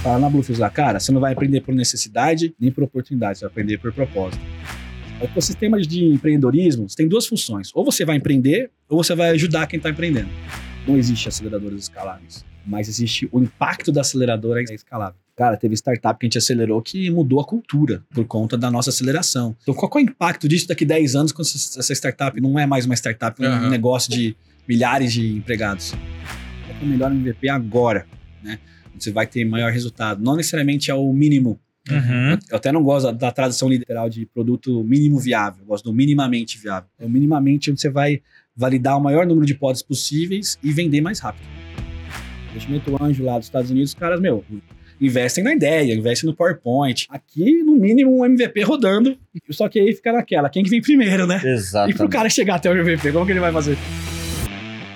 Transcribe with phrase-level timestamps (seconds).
[0.00, 3.38] gente fala na Bluefields lá, cara, você não vai aprender por necessidade nem por oportunidade,
[3.38, 4.42] você vai aprender por propósito.
[5.20, 7.70] O ecossistema de empreendedorismo tem duas funções.
[7.74, 10.28] Ou você vai empreender, ou você vai ajudar quem está empreendendo.
[10.88, 15.20] Não existe aceleradoras escaláveis, mas existe o impacto da aceleradora escalável.
[15.36, 18.88] Cara, teve startup que a gente acelerou que mudou a cultura por conta da nossa
[18.88, 19.54] aceleração.
[19.62, 22.64] Então, qual é o impacto disso daqui a 10 anos quando essa startup não é
[22.66, 24.34] mais uma startup, um negócio de
[24.66, 25.92] milhares de empregados?
[26.66, 28.06] Qual é o melhor MVP agora,
[28.42, 28.58] né?
[28.98, 30.22] Você vai ter maior resultado.
[30.22, 31.58] Não necessariamente é o mínimo.
[31.90, 32.38] Uhum.
[32.50, 35.62] Eu até não gosto da, tradução literal de produto mínimo viável.
[35.62, 36.88] Eu gosto do minimamente viável.
[36.98, 38.20] É o minimamente onde você vai
[38.54, 41.46] validar o maior número de hipóteses possíveis e vender mais rápido.
[42.50, 44.44] Investimento anjo lá dos Estados Unidos, os caras, meu,
[45.00, 47.06] investem na ideia, investem no PowerPoint.
[47.08, 49.16] Aqui, no mínimo, um MVP rodando.
[49.50, 51.40] Só que aí fica naquela, quem que vem primeiro, né?
[51.90, 53.78] E pro cara chegar até o MVP, como que ele vai fazer?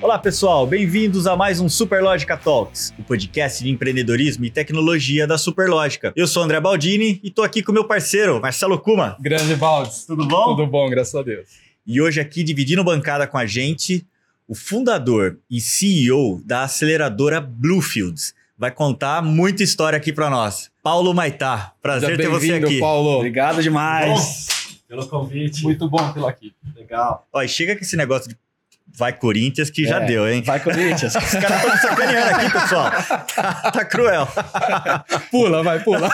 [0.05, 0.67] Olá, pessoal.
[0.67, 6.13] Bem-vindos a mais um Superlógica Talks, o podcast de empreendedorismo e tecnologia da Superlógica.
[6.15, 9.17] Eu sou o André Baldini e tô aqui com meu parceiro, Marcelo Kuma.
[9.19, 10.05] Grande Valdes.
[10.05, 10.57] Tudo bom?
[10.57, 11.49] Tudo bom, graças a Deus.
[11.87, 14.07] E hoje aqui dividindo bancada com a gente,
[14.47, 18.35] o fundador e CEO da aceleradora Bluefields.
[18.59, 20.71] Vai contar muita história aqui pra nós.
[20.83, 22.79] Paulo Maitá, prazer ter você bem-vindo, aqui.
[22.79, 23.21] Paulo.
[23.21, 24.53] Obrigado demais
[24.87, 25.63] pelo convite.
[25.63, 26.55] Muito bom tê-lo aqui.
[26.77, 27.27] legal.
[27.35, 28.37] E chega com esse negócio de
[28.97, 30.07] vai Corinthians que já É.
[30.07, 30.43] deu, hein?
[30.45, 31.15] Vai, Corinthians.
[31.17, 32.91] Os caras estão sacaneando aqui, pessoal.
[33.35, 34.29] Tá, tá cruel.
[35.31, 36.09] Pula, vai, pula.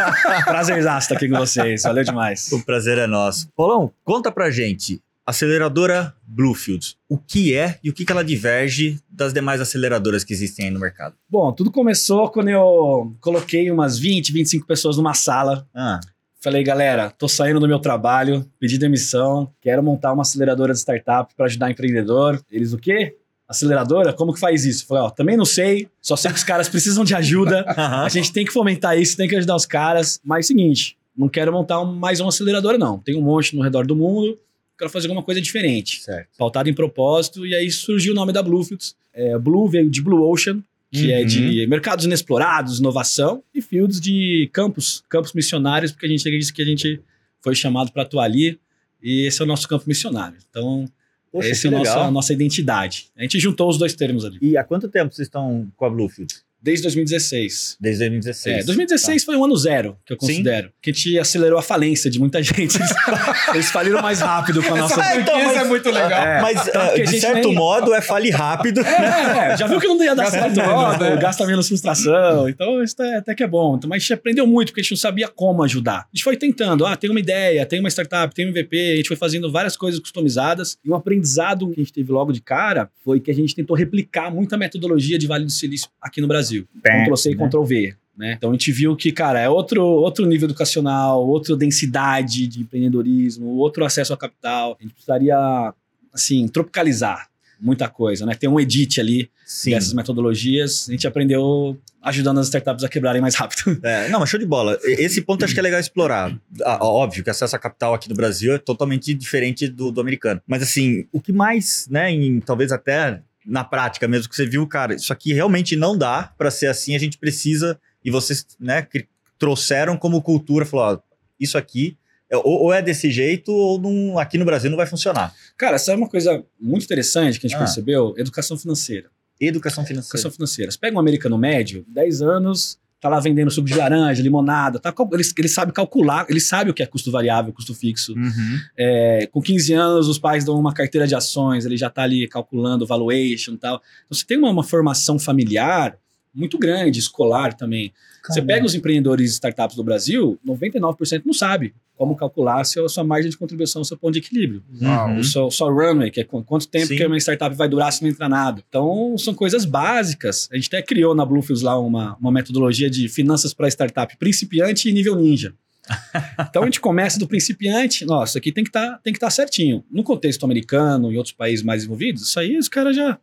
[0.44, 1.82] Prazerzaço estar aqui com vocês.
[1.82, 2.50] Valeu demais.
[2.52, 3.48] O prazer é nosso.
[3.56, 5.00] Paulão, conta pra gente.
[5.26, 10.32] Aceleradora Bluefields, o que é e o que que ela diverge das demais aceleradoras que
[10.32, 11.14] existem aí no mercado?
[11.28, 15.64] Bom, tudo começou quando eu coloquei umas 20, 25 pessoas numa sala.
[15.72, 16.00] Ah,
[16.42, 21.34] Falei, galera, tô saindo do meu trabalho, pedi demissão, quero montar uma aceleradora de startup
[21.34, 22.42] para ajudar empreendedor.
[22.50, 23.14] Eles o quê?
[23.46, 24.14] Aceleradora?
[24.14, 24.86] Como que faz isso?
[24.86, 27.62] Falei, ó, também não sei, só sei que os caras precisam de ajuda.
[27.76, 30.18] A gente tem que fomentar isso, tem que ajudar os caras.
[30.24, 32.98] Mas é seguinte, não quero montar mais uma aceleradora, não.
[32.98, 34.38] Tem um monte no redor do mundo,
[34.78, 36.00] quero fazer alguma coisa diferente.
[36.00, 36.30] certo.
[36.38, 38.96] pautado em propósito, e aí surgiu o nome da Bluefields.
[39.12, 41.26] É, Blue veio de Blue Ocean, que é Uhum.
[41.26, 46.62] de mercados inexplorados, inovação, e Fields de campos, campos missionários, porque a gente acredita que
[46.62, 47.00] a gente
[47.40, 48.58] foi chamado para atuar ali,
[49.02, 50.36] e esse é o nosso campo missionário.
[50.48, 50.84] Então,
[51.32, 53.10] Poxa, essa é a nossa, a nossa identidade.
[53.16, 54.38] A gente juntou os dois termos ali.
[54.42, 56.44] E há quanto tempo vocês estão com a Bluefields?
[56.62, 57.76] Desde 2016.
[57.80, 58.56] Desde 2016.
[58.56, 60.26] É, 2016 foi um ano zero, que eu Sim.
[60.26, 60.70] considero.
[60.82, 62.76] Que a gente acelerou a falência de muita gente.
[62.76, 62.90] Eles,
[63.54, 65.00] eles faliram mais rápido com a nossa...
[65.10, 66.22] Ah, então, Isso mas- é muito legal.
[66.22, 66.40] É.
[66.42, 68.80] Mas, a de certo nem- modo, é fale rápido.
[68.80, 71.16] É, é, já viu que não ia dar certo né?
[71.20, 72.48] gasta menos frustração.
[72.48, 73.76] Então, isso é- até que é bom.
[73.76, 76.00] Então, mas a gente aprendeu muito, porque a gente não sabia como ajudar.
[76.00, 78.96] A gente foi tentando, ah, tem uma ideia, tem uma startup, tem um MVP, a
[78.96, 80.76] gente foi fazendo várias coisas customizadas.
[80.84, 83.76] E um aprendizado que a gente teve logo de cara foi que a gente tentou
[83.76, 86.49] replicar muita metodologia de Vale do Silício aqui no Brasil.
[86.58, 87.46] Ctrl C e né?
[87.46, 87.94] Ctrl V.
[88.16, 88.34] Né?
[88.36, 93.46] Então a gente viu que, cara, é outro, outro nível educacional, outra densidade de empreendedorismo,
[93.56, 94.76] outro acesso ao capital.
[94.78, 95.72] A gente precisaria,
[96.12, 97.30] assim, tropicalizar
[97.60, 98.34] muita coisa, né?
[98.34, 99.72] Tem um edit ali Sim.
[99.72, 100.88] dessas metodologias.
[100.88, 103.78] A gente aprendeu ajudando as startups a quebrarem mais rápido.
[103.82, 104.78] É, não, mas show de bola.
[104.84, 106.34] Esse ponto acho que é legal explorar.
[106.62, 110.40] Ah, óbvio que acesso a capital aqui no Brasil é totalmente diferente do, do americano.
[110.46, 114.66] Mas assim, o que mais, né, em, talvez até na prática mesmo, que você viu,
[114.66, 118.82] cara, isso aqui realmente não dá pra ser assim, a gente precisa, e vocês, né,
[118.82, 119.06] que
[119.38, 120.98] trouxeram como cultura, falou, ó,
[121.38, 121.96] isso aqui
[122.30, 125.34] é- ou, ou é desse jeito, ou não, aqui no Brasil não vai funcionar.
[125.56, 127.60] Cara, sabe uma coisa muito interessante que a gente Ah.
[127.64, 128.14] percebeu?
[128.16, 129.10] Educação financeira.
[129.40, 130.06] Educação financeira.
[130.10, 130.70] Educação financeira.
[130.70, 134.94] Você pega um americano médio, 10 anos, tá lá vendendo suco de laranja, limonada, tá,
[135.12, 138.12] ele, ele sabe calcular, ele sabe o que é custo variável, custo fixo.
[138.12, 138.58] Uhum.
[138.76, 142.28] É, com 15 anos, os pais dão uma carteira de ações, ele já está ali
[142.28, 143.76] calculando valuation e tal.
[143.76, 145.96] Então, você tem uma, uma formação familiar
[146.34, 147.92] muito grande, escolar também.
[148.28, 152.88] Você pega os empreendedores e startups do Brasil, 99% não sabe como calcular a sua,
[152.88, 154.64] sua margem de contribuição, seu ponto de equilíbrio.
[154.80, 155.18] Uhum.
[155.18, 156.96] O seu, sua runway, que é qu- quanto tempo Sim.
[156.96, 158.64] que uma startup vai durar se não entrar nada.
[158.66, 160.48] Então, são coisas básicas.
[160.50, 164.88] A gente até criou na Bluefields lá uma, uma metodologia de finanças para startup principiante
[164.88, 165.52] e nível ninja.
[166.48, 169.84] Então, a gente começa do principiante, nossa, aqui tem que estar tem que tá certinho.
[169.90, 173.18] No contexto americano e outros países mais desenvolvidos, isso aí os caras já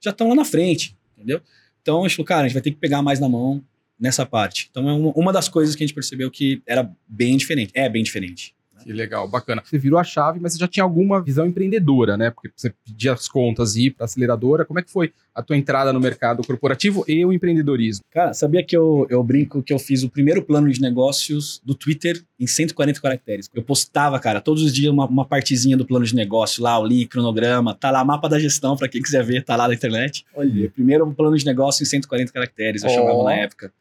[0.00, 1.42] já estão lá na frente, entendeu?
[1.82, 3.62] Então, a gente falou, cara, a gente vai ter que pegar mais na mão
[4.02, 4.66] nessa parte.
[4.68, 7.70] Então, é uma, uma das coisas que a gente percebeu que era bem diferente.
[7.72, 8.52] É bem diferente.
[8.82, 9.62] Que legal, bacana.
[9.64, 12.30] Você virou a chave, mas você já tinha alguma visão empreendedora, né?
[12.30, 14.64] Porque você pedia as contas e ir para aceleradora.
[14.64, 18.04] Como é que foi a tua entrada no mercado corporativo e o empreendedorismo?
[18.10, 21.74] Cara, sabia que eu, eu brinco que eu fiz o primeiro plano de negócios do
[21.74, 23.48] Twitter em 140 caracteres.
[23.54, 26.86] Eu postava, cara, todos os dias uma, uma partezinha do plano de negócio lá, o
[26.86, 30.24] link, cronograma, tá lá, mapa da gestão, pra quem quiser ver, tá lá na internet.
[30.34, 32.94] Olha, primeiro plano de negócio em 140 caracteres, eu Ó.
[32.94, 33.72] chamava na época.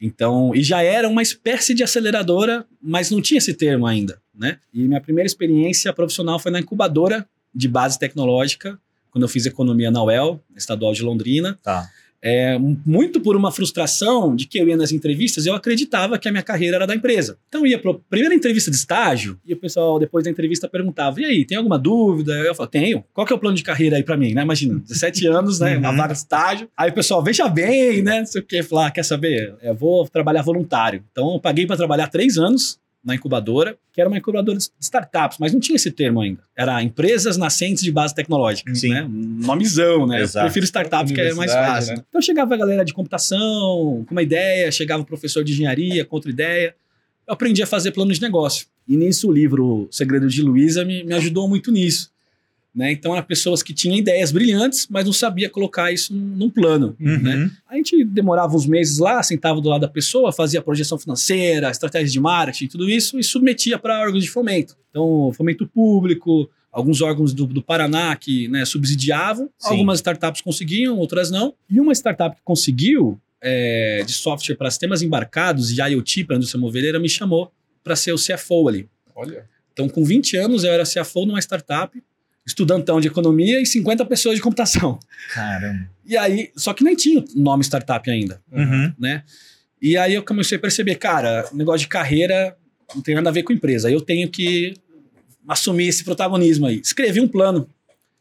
[0.00, 4.58] Então, e já era uma espécie de aceleradora, mas não tinha esse termo ainda, né?
[4.72, 8.78] E minha primeira experiência profissional foi na incubadora de base tecnológica,
[9.10, 11.58] quando eu fiz economia na UEL, Estadual de Londrina.
[11.62, 11.88] Tá.
[12.22, 16.32] É, muito por uma frustração de que eu ia nas entrevistas, eu acreditava que a
[16.32, 17.38] minha carreira era da empresa.
[17.48, 20.68] Então eu ia para a primeira entrevista de estágio e o pessoal, depois da entrevista,
[20.68, 22.32] perguntava: e aí, tem alguma dúvida?
[22.32, 23.04] Eu falava: tenho.
[23.12, 24.34] Qual que é o plano de carreira aí para mim?
[24.34, 24.42] Né?
[24.42, 25.76] Imagina, 17 anos, né?
[25.78, 25.96] Uma Uhum.
[25.96, 26.68] vaga de estágio.
[26.76, 28.18] Aí o pessoal, veja bem, né?
[28.20, 29.54] Não sei o que, falar: quer saber?
[29.62, 31.04] Eu vou trabalhar voluntário.
[31.12, 35.38] Então eu paguei para trabalhar três anos na incubadora, que era uma incubadora de startups,
[35.38, 36.42] mas não tinha esse termo ainda.
[36.56, 38.90] Era empresas nascentes de base tecnológica, Sim.
[38.90, 39.04] né?
[39.04, 40.22] Um nomezão, né?
[40.22, 40.38] Exato.
[40.38, 41.96] Eu prefiro startup, que é mais fácil.
[41.96, 42.04] né?
[42.08, 46.16] Então chegava a galera de computação com uma ideia, chegava o professor de engenharia com
[46.16, 46.74] outra ideia.
[47.26, 48.66] Eu aprendi a fazer planos de negócio.
[48.86, 52.10] E nisso o livro Segredo de Luísa me, me ajudou muito nisso.
[52.74, 52.92] Né?
[52.92, 56.96] Então eram pessoas que tinham ideias brilhantes, mas não sabia colocar isso num, plano.
[57.00, 57.18] Uhum.
[57.18, 57.50] Né?
[57.68, 62.08] A gente demorava uns meses lá, sentava do lado da pessoa, fazia projeção financeira, estratégia
[62.08, 64.76] de marketing, tudo isso, e submetia para órgãos de fomento.
[64.90, 69.70] Então, fomento público, alguns órgãos do, do Paraná que né, subsidiavam, Sim.
[69.70, 71.54] algumas startups conseguiam, outras não.
[71.68, 76.38] E uma startup que conseguiu, é, de software para sistemas embarcados e IoT para a
[76.38, 78.88] indústria moveleira, me chamou para ser o CFO ali.
[79.14, 79.44] Olha.
[79.72, 81.96] Então, com 20 anos, eu era CFO numa startup,
[82.48, 84.98] estudantão de economia e 50 pessoas de computação.
[85.32, 85.88] Caramba.
[86.04, 88.92] E aí, só que nem tinha o nome startup ainda Uhum.
[88.98, 89.22] né?
[89.80, 92.56] E aí eu comecei a perceber, cara, negócio de carreira
[92.94, 93.88] não tem nada a ver com empresa.
[93.90, 94.74] Eu tenho que
[95.46, 96.80] assumir esse protagonismo aí.
[96.82, 97.68] Escrevi um plano.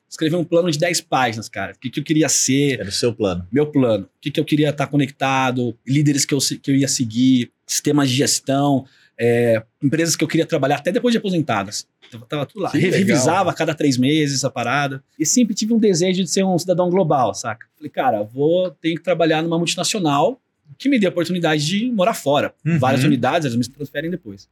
[0.09, 1.73] Escrevi um plano de 10 páginas, cara.
[1.73, 3.45] O que, que eu queria ser, Era o seu plano.
[3.51, 4.05] meu plano.
[4.05, 8.09] O que, que eu queria estar conectado, líderes que eu, que eu ia seguir, sistemas
[8.09, 8.85] de gestão,
[9.19, 11.87] é, empresas que eu queria trabalhar até depois de aposentadas.
[12.11, 12.71] Tava, tava tudo lá.
[12.71, 12.99] Que Re- legal.
[12.99, 15.03] Revisava a cada três meses essa parada.
[15.17, 17.65] E sempre tive um desejo de ser um cidadão global, saca?
[17.75, 20.39] Falei, cara, vou ter que trabalhar numa multinacional
[20.77, 22.53] que me dê a oportunidade de morar fora.
[22.65, 22.77] Uhum.
[22.77, 24.47] Várias unidades, elas me transferem depois.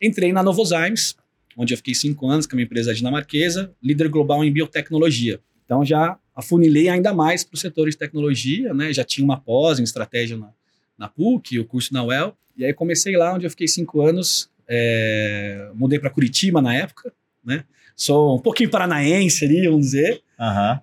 [0.00, 1.16] Entrei na Novozymes,
[1.56, 5.40] onde eu fiquei cinco anos, que é uma empresa dinamarquesa, líder global em biotecnologia.
[5.64, 8.92] Então já afunilei ainda mais para o setor de tecnologia, né?
[8.92, 10.50] Já tinha uma pós em estratégia na,
[10.98, 12.36] na PUC, o curso na UEL.
[12.56, 14.48] E aí comecei lá, onde eu fiquei cinco anos.
[14.68, 17.12] é, mudei para Curitiba na época,
[17.44, 17.64] né?
[17.96, 20.22] Sou um pouquinho paranaense ali, vamos dizer.
[20.38, 20.80] Aham.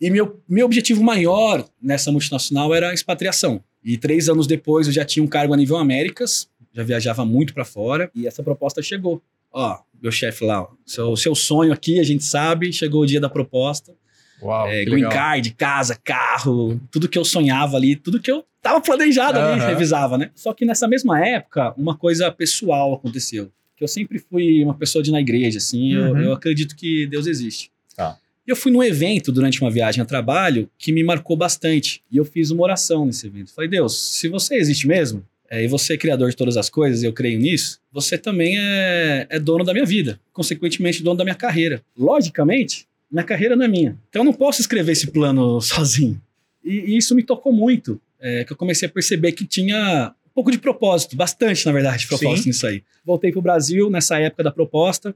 [0.00, 3.62] E meu, meu objetivo maior nessa multinacional era a expatriação.
[3.84, 7.54] E três anos depois eu já tinha um cargo a nível Américas, já viajava muito
[7.54, 9.22] para fora, e essa proposta chegou.
[9.52, 13.20] Ó, meu chefe lá, ó, seu, seu sonho aqui, a gente sabe, chegou o dia
[13.20, 13.94] da proposta.
[14.42, 14.68] Uau.
[14.68, 15.12] É, green legal.
[15.12, 19.68] card, casa, carro, tudo que eu sonhava ali, tudo que eu tava planejado ali, Aham.
[19.68, 20.30] revisava, né?
[20.34, 23.50] Só que nessa mesma época, uma coisa pessoal aconteceu.
[23.76, 26.18] Que eu sempre fui uma pessoa de ir na igreja, assim, eu- Uhum.
[26.20, 27.70] eu, acredito que Deus existe.
[27.96, 28.16] Tá.
[28.46, 32.02] E eu fui num evento durante uma viagem a trabalho que me marcou bastante.
[32.10, 33.52] E eu fiz uma oração nesse evento.
[33.54, 37.02] Falei, Deus, se você existe mesmo, é, e você é criador de todas as coisas,
[37.02, 40.20] eu creio nisso, você também é, é dono da minha vida.
[40.32, 41.82] Consequentemente, dono da minha carreira.
[41.96, 43.96] Logicamente, minha carreira não é minha.
[44.08, 46.20] Então eu não posso escrever esse plano sozinho.
[46.64, 48.00] E, e isso me tocou muito.
[48.20, 52.02] é, que eu comecei a perceber que tinha um pouco de propósito, bastante, na verdade,
[52.02, 52.48] de propósito Sim.
[52.50, 52.82] nisso aí.
[53.04, 55.14] Voltei para o Brasil nessa época da proposta.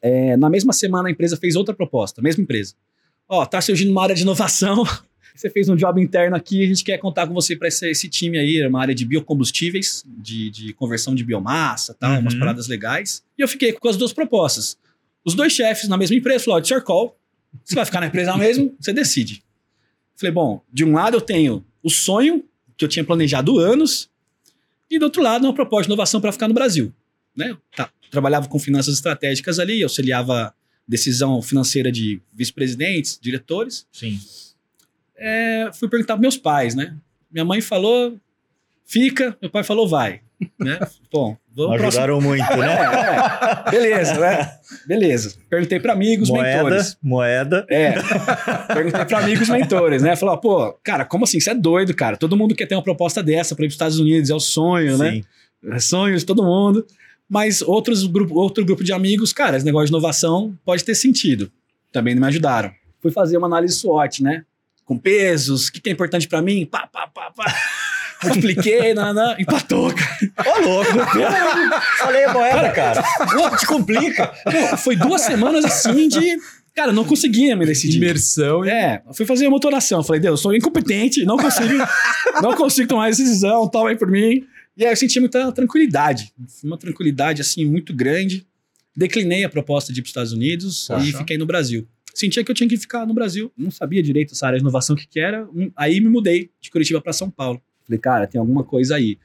[0.00, 2.74] É, na mesma semana a empresa fez outra proposta, mesma empresa.
[3.28, 4.84] Ó, tá surgindo uma área de inovação.
[5.36, 8.08] Você fez um job interno aqui, a gente quer contar com você para esse, esse
[8.08, 12.20] time aí, era uma área de biocombustíveis, de, de conversão de biomassa, tal, Uhum.
[12.20, 13.22] umas paradas legais.
[13.38, 14.76] E eu fiquei com as duas propostas.
[15.24, 17.16] Os dois chefes na mesma empresa falaram: "It's your call.
[17.64, 19.42] Você vai ficar na empresa mesmo, você decide.
[20.16, 22.44] Falei, bom, de um lado eu tenho o sonho
[22.76, 24.08] que eu tinha planejado anos,
[24.90, 26.92] e do outro lado uma proposta de inovação para ficar no Brasil.
[27.36, 27.56] Né?
[27.76, 30.54] Tá, trabalhava com finanças estratégicas ali, auxiliava
[30.86, 33.86] decisão financeira de vice-presidentes, diretores.
[33.92, 34.18] Sim.
[35.16, 36.96] É, fui perguntar para meus pais, né?
[37.30, 38.18] Minha mãe falou,
[38.86, 40.22] fica, meu pai falou, vai.
[40.56, 40.78] Né?
[41.10, 42.02] Bom, Vamos próximo.
[42.02, 43.66] ajudaram muito, É, né?
[43.66, 43.70] é.
[43.70, 44.50] Beleza, né?
[44.86, 45.36] Beleza.
[45.50, 46.96] Perguntei para amigos, moeda, mentores.
[47.02, 47.66] moeda.
[47.68, 47.92] É.
[48.72, 50.14] Perguntei para amigos mentores, né?
[50.16, 51.40] Falou, pô, cara, como assim?
[51.40, 52.16] Você é doido, cara.
[52.16, 54.40] Todo mundo quer ter uma proposta dessa para ir para os Estados Unidos, é o
[54.40, 55.10] sonho, né?
[55.12, 55.24] Sim.
[55.72, 56.86] É sonho de todo mundo.
[57.28, 61.50] Mas outros grupo, outro grupo de amigos, cara, esse negócio de inovação pode ter sentido.
[61.92, 62.70] Também não me ajudaram.
[63.02, 64.44] Fui fazer uma análise SWOT, né?
[64.84, 66.64] Com pesos, o que, que é importante para mim?
[66.64, 67.44] Pá, pá, pá, pá.
[68.24, 70.50] Multipliquei, nanã, empatou, cara.
[70.50, 70.92] Ô, louco.
[71.98, 73.02] Falei a moeda, cara.
[73.02, 74.26] Pô, te complica.
[74.44, 76.38] Pô, foi duas semanas assim de.
[76.74, 77.96] Cara, não conseguia me decidir.
[77.96, 80.02] Imersão e É, fui fazer uma motoração.
[80.04, 81.74] Falei, Deus, sou incompetente, não consigo,
[82.40, 84.46] não consigo tomar essa decisão, toma aí por mim.
[84.76, 86.32] E aí eu senti muita tranquilidade,
[86.62, 88.46] uma tranquilidade assim muito grande.
[88.96, 91.04] Declinei a proposta de ir para os Estados Unidos Poxa.
[91.04, 91.86] e fiquei no Brasil.
[92.14, 93.52] Sentia que eu tinha que ficar no Brasil.
[93.56, 95.48] Não sabia direito essa área de inovação o que, que era.
[95.76, 97.60] Aí me mudei de Curitiba para São Paulo.
[97.88, 99.18] Falei, cara, tem alguma coisa aí.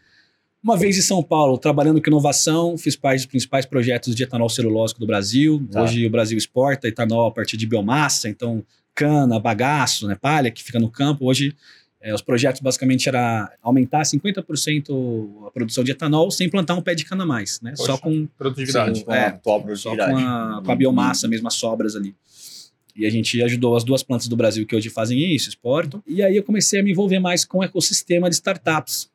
[0.64, 4.48] Uma vez em São Paulo, trabalhando com inovação, fiz parte dos principais projetos de etanol
[4.48, 5.62] celulósico do Brasil.
[5.70, 5.84] Tá.
[5.84, 8.64] Hoje o Brasil exporta etanol a partir de biomassa, então
[8.96, 11.26] cana, bagaço, né, palha que fica no campo.
[11.26, 11.54] Hoje
[12.00, 16.96] eh, os projetos basicamente era aumentar 50% a produção de etanol sem plantar um pé
[16.96, 17.76] de cana a mais, né?
[17.76, 18.02] Só Poxa.
[18.04, 19.00] com Produtividade.
[19.00, 22.16] Sim, com é, a só com a, com a biomassa mesmo, as sobras ali.
[22.96, 26.04] E a gente ajudou as duas plantas do Brasil que hoje fazem isso, exportam.
[26.08, 29.10] E aí eu comecei a me envolver mais com o ecossistema de startups,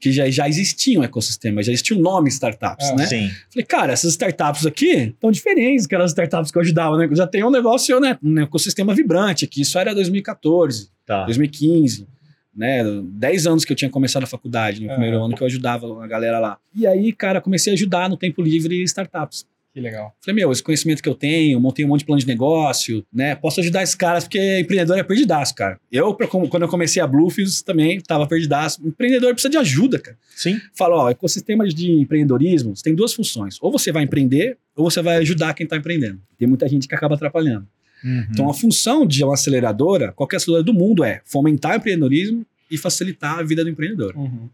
[0.00, 3.06] que já, já existia um ecossistema, já existia o nome startups, Ah, né?
[3.06, 3.30] Sim.
[3.50, 7.08] Falei, cara, essas startups aqui estão diferentes daquelas startups que eu ajudava, né?
[7.12, 8.16] Já tem um negócio, né?
[8.22, 9.60] Um ecossistema vibrante aqui.
[9.62, 11.24] Isso era 2014, Tá.
[11.24, 12.06] 2015,
[12.54, 12.82] né?
[13.02, 14.94] 10 anos que eu tinha começado a faculdade, no Aham.
[14.94, 16.58] primeiro ano que eu ajudava a galera lá.
[16.74, 19.46] E aí, cara, comecei a ajudar no tempo livre startups.
[19.78, 20.12] Que legal.
[20.20, 23.36] Falei, meu, esse conhecimento que eu tenho, montei um monte de plano de negócio, né?
[23.36, 25.78] Posso ajudar esses caras, porque empreendedor é perdidaço, cara.
[25.92, 26.12] Eu,
[26.50, 28.84] quando eu comecei a Bluefields, também tava perdidaço.
[28.84, 30.18] Empreendedor precisa de ajuda, cara.
[30.34, 30.60] Sim.
[30.74, 33.56] Fala, ó, ecossistema de empreendedorismo você tem duas funções.
[33.60, 36.20] Ou você vai empreender, ou você vai ajudar quem tá empreendendo.
[36.36, 37.68] Tem muita gente que acaba atrapalhando.
[38.02, 38.26] Uhum.
[38.32, 42.76] Então, a função de uma aceleradora, qualquer aceleradora do mundo, é fomentar o empreendedorismo e
[42.76, 44.16] facilitar a vida do empreendedor.
[44.16, 44.48] Uhum.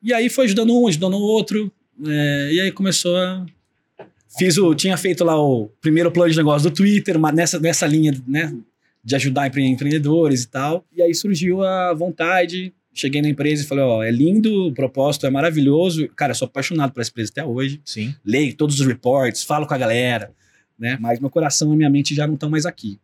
[0.00, 1.72] E aí foi ajudando um, ajudando o outro.
[2.06, 3.44] é, e aí começou a.
[4.38, 4.74] Fiz o.
[4.74, 8.54] Tinha feito lá o primeiro plano de negócio do Twitter, mas nessa, nessa linha, né?
[9.02, 10.84] De ajudar empre- empreendedores e tal.
[10.92, 12.72] E aí surgiu a vontade.
[12.92, 16.08] Cheguei na empresa e falei: ó, é lindo, o propósito é maravilhoso.
[16.16, 17.80] Cara, eu sou apaixonado por essa empresa até hoje.
[17.84, 18.14] Sim.
[18.24, 20.30] Leio todos os reports, falo com a galera,
[20.78, 20.96] né?
[21.00, 22.98] Mas meu coração e minha mente já não estão mais aqui.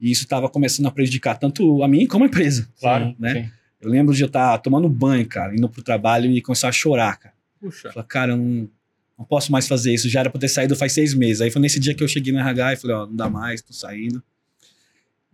[0.00, 2.68] E isso estava começando a prejudicar tanto a mim como a empresa.
[2.80, 3.14] Claro.
[3.18, 3.34] né?
[3.44, 3.50] sim.
[3.80, 7.16] Eu lembro de eu estar tomando banho, cara, indo pro trabalho e começar a chorar,
[7.18, 7.34] cara.
[7.60, 7.90] Puxa.
[7.92, 8.68] Falei, cara, eu não,
[9.20, 10.08] não posso mais fazer isso.
[10.08, 11.42] Já era pra ter saído faz seis meses.
[11.42, 13.60] Aí foi nesse dia que eu cheguei no RH e falei, ó, não dá mais,
[13.60, 14.22] tô saindo.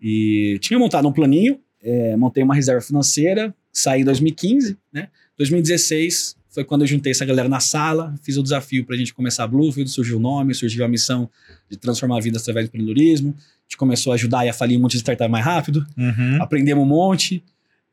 [0.03, 5.09] E tinha montado um planinho, é, montei uma reserva financeira, saí em 2015, né?
[5.39, 9.45] 2016 foi quando eu juntei essa galera na sala, fiz o desafio pra gente começar
[9.45, 11.29] a Bluefield, surgiu o nome, surgiu a missão
[11.71, 13.37] de transformar vidas através do empreendedorismo.
[13.39, 16.43] A gente começou a ajudar e a falir um monte de startup mais rápido Uhum.
[16.43, 17.43] aprendemos um monte.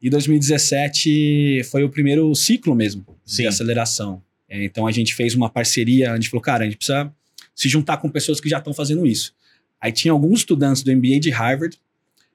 [0.02, 3.44] E 2017 foi o primeiro ciclo mesmo Sim.
[3.44, 4.22] de aceleração.
[4.54, 7.12] É, então a gente fez uma parceria, a gente falou, cara, a gente precisa
[7.56, 9.34] se juntar com pessoas que já estão fazendo isso.
[9.82, 11.76] Aí tinha alguns estudantes do MBA de Harvard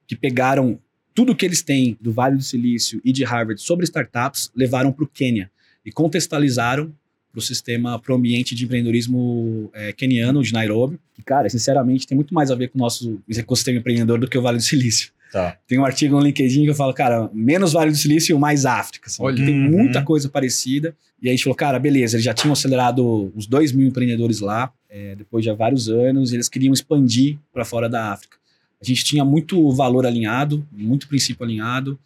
[0.05, 0.81] que pegaram
[1.15, 5.05] tudo que eles têm do Vale do Silício e de Harvard sobre startups, levaram para
[5.05, 5.49] o Quênia
[5.85, 6.93] e contextualizaram
[7.31, 10.99] para o sistema, para o ambiente de empreendedorismo é, queniano de Nairobi.
[11.15, 14.37] Que, cara, sinceramente, tem muito mais a ver com o nosso ecossistema empreendedor do que
[14.37, 15.13] o Vale do Silício.
[15.33, 15.57] Tá.
[15.67, 19.09] Tem um artigo no LinkedIn que eu falo, cara, menos Vale do Silício, mais África.
[19.09, 19.23] assim.
[19.23, 19.37] Olha.
[19.45, 19.71] tem Uhum.
[19.71, 20.95] muita coisa parecida.
[21.21, 24.41] E aí a gente falou, cara, beleza, eles já tinham acelerado uns 2 mil empreendedores
[24.41, 28.37] lá, é, depois de vários anos, e eles queriam expandir para fora da África.
[28.81, 31.99] A gente tinha muito valor alinhado, muito princípio alinhado.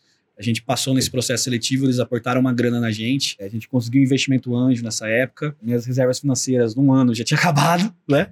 [0.43, 3.37] A gente passou nesse processo seletivo, eles aportaram uma grana na gente.
[3.41, 5.55] A gente conseguiu um investimento anjo nessa época.
[5.63, 8.29] Minhas reservas financeiras num ano já tinha acabado, né?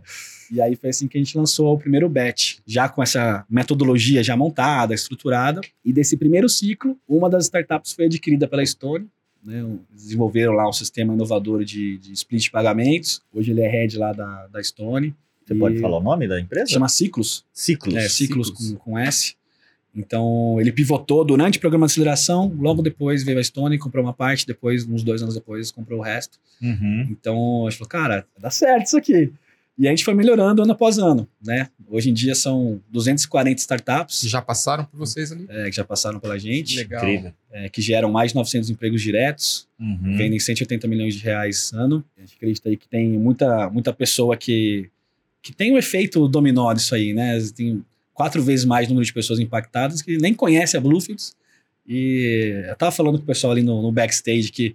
[0.51, 4.25] E aí foi assim que a gente lançou o primeiro batch, já com essa metodologia
[4.25, 5.61] já montada, estruturada.
[5.85, 9.07] E desse primeiro ciclo, uma das startups foi adquirida pela Stone.
[9.43, 9.65] Né,
[9.95, 13.23] desenvolveram lá um sistema inovador de, de split de pagamentos.
[13.33, 15.15] Hoje ele é head lá da, da Stone.
[15.47, 16.73] Você E pode falar o nome da empresa?
[16.73, 17.47] Chama Ciclos.
[17.53, 17.95] Ciclos.
[17.95, 18.73] É, Ciclos, Ciclos.
[18.73, 19.37] Com, com S.
[19.95, 24.13] Então, ele pivotou durante o programa de aceleração, logo depois veio a Stone, comprou uma
[24.13, 26.39] parte, depois, uns dois anos depois, comprou o resto.
[26.63, 27.09] Uhum.
[27.11, 29.33] Então, a gente falou, cara, dá certo isso aqui.
[29.79, 31.69] E a gente foi melhorando ano após ano, né?
[31.89, 35.47] Hoje em dia são 240 startups Já passaram por vocês ali?
[35.49, 37.03] é, que já passaram pela gente, Legal.
[37.03, 37.33] Incrível.
[37.51, 40.17] é, que geram mais de 900 empregos diretos, Uhum.
[40.19, 42.05] vendem 180 milhões de reais ano.
[42.19, 44.91] A gente acredita aí que tem muita, muita pessoa que,
[45.43, 47.39] que tem um efeito dominó disso aí, né?
[47.57, 47.83] Tem
[48.15, 51.35] quatro vezes mais número de pessoas impactadas que nem conhece a Bluefields.
[51.87, 54.75] E eu tava falando com o pessoal ali no, no backstage que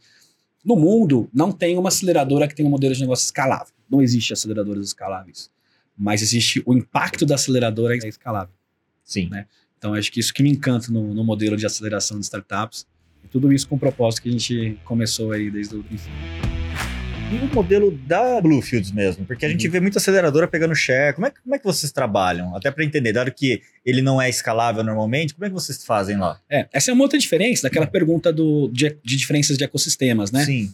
[0.63, 3.73] no mundo não tem uma aceleradora que tenha um modelo de negócio escalável.
[3.89, 5.49] Não existe aceleradoras escaláveis.
[5.95, 8.53] Mas existe o impacto da aceleradora é escalável.
[9.03, 9.29] Sim.
[9.29, 9.45] né?
[9.77, 12.87] Então, acho que isso que me encanta no, no modelo de aceleração de startups.
[13.23, 16.54] E tudo isso com o propósito que a gente começou aí desde o princípio.
[17.35, 19.25] E o modelo da Bluefields mesmo?
[19.25, 21.13] Porque a gente vê muita aceleradora pegando share.
[21.13, 22.55] Como é, que- como é que vocês trabalham?
[22.55, 26.17] Até para entender, dado que ele não é escalável normalmente, como é que vocês fazem
[26.17, 26.39] lá?
[26.49, 30.45] É, essa é uma outra diferença daquela pergunta do, de, de diferenças de ecossistemas, né?
[30.45, 30.73] Sim.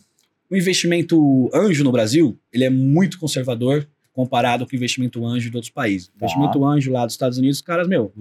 [0.49, 5.55] O investimento anjo no Brasil, ele é muito conservador comparado com o investimento anjo de
[5.55, 6.09] outros países.
[6.09, 6.25] O Tá.
[6.25, 8.13] investimento anjo lá dos Estados Unidos, os caras, meu,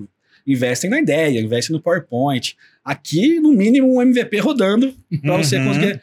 [0.46, 2.56] investem na ideia, investem no PowerPoint.
[2.84, 5.66] Aqui, no mínimo, um MVP rodando para você Uhum.
[5.66, 6.00] conseguir.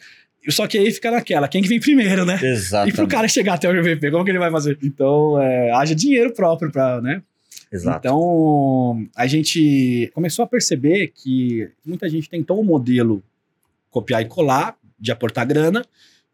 [0.50, 2.39] Só que aí fica naquela, quem que vem primeiro, né?
[2.42, 2.96] E Exatamente.
[2.96, 4.77] pro cara chegar até o MVP, como que ele vai fazer?
[4.82, 7.22] Então, é, haja dinheiro próprio para, né?
[7.72, 8.00] Exato.
[8.00, 13.22] Então, a gente começou a perceber que muita gente tentou um modelo
[13.89, 15.84] copiar e colar, de aportar grana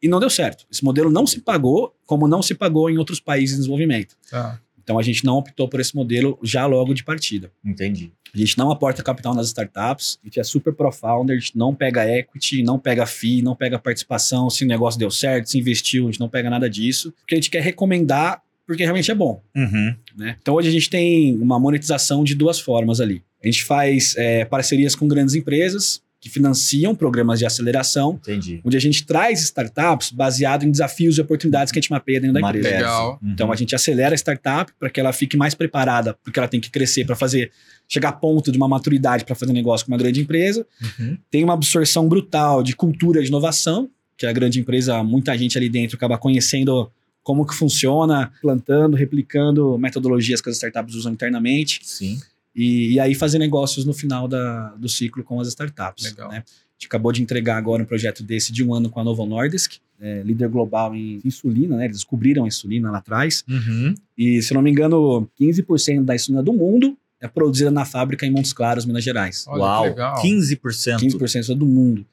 [0.01, 0.65] e não deu certo.
[0.71, 4.15] Esse modelo não se pagou, como não se pagou em outros países em desenvolvimento.
[4.29, 4.59] Tá.
[4.83, 7.51] Então a gente não optou por esse modelo já logo de partida.
[7.63, 8.11] Entendi.
[8.33, 11.73] A gente não aporta capital nas startups, a gente é super pro-founder, a gente não
[11.73, 16.07] pega equity, não pega FII, não pega participação, se o negócio deu certo, se investiu,
[16.07, 19.41] a gente não pega nada disso, porque a gente quer recomendar porque realmente é bom.
[19.55, 19.95] Uhum.
[20.17, 20.37] Né?
[20.41, 23.21] Então hoje a gente tem uma monetização de duas formas ali.
[23.43, 28.61] A gente faz é, parcerias com grandes empresas que financiam programas de aceleração, Entendi.
[28.63, 32.35] onde a gente traz startups baseado em desafios e oportunidades que a gente mapeia dentro
[32.35, 32.69] da Uma empresa.
[32.69, 33.19] Legal.
[33.21, 33.31] Uhum.
[33.31, 36.61] Então a gente acelera a startup para que ela fique mais preparada, porque ela tem
[36.61, 37.51] que crescer para fazer
[37.89, 40.65] chegar a ponto de uma maturidade para fazer negócio com uma grande empresa.
[40.81, 41.17] Uhum.
[41.29, 45.67] Tem uma absorção brutal de cultura de inovação, que a grande empresa, muita gente ali
[45.67, 46.89] dentro acaba conhecendo
[47.21, 52.17] como que funciona, plantando, replicando metodologias que as startups usam internamente Sim.
[52.55, 56.05] E, e aí fazer negócios no final da- do ciclo com as startups.
[56.05, 56.29] Legal.
[56.29, 56.37] né?
[56.45, 59.25] A gente acabou de entregar agora um projeto desse de um ano com a Novo
[59.25, 61.85] Nordisk, é, líder global em insulina, né?
[61.85, 63.43] Eles descobriram a insulina lá atrás.
[63.47, 63.95] Uhum.
[64.17, 68.31] E, se não me engano, 15% da insulina do mundo é produzida na fábrica em
[68.31, 69.45] Montes Claros, Minas Gerais.
[69.47, 69.83] Olha Uau.
[69.83, 70.21] que legal.
[70.21, 70.99] 15%.
[70.99, 72.05] 15% do mundo.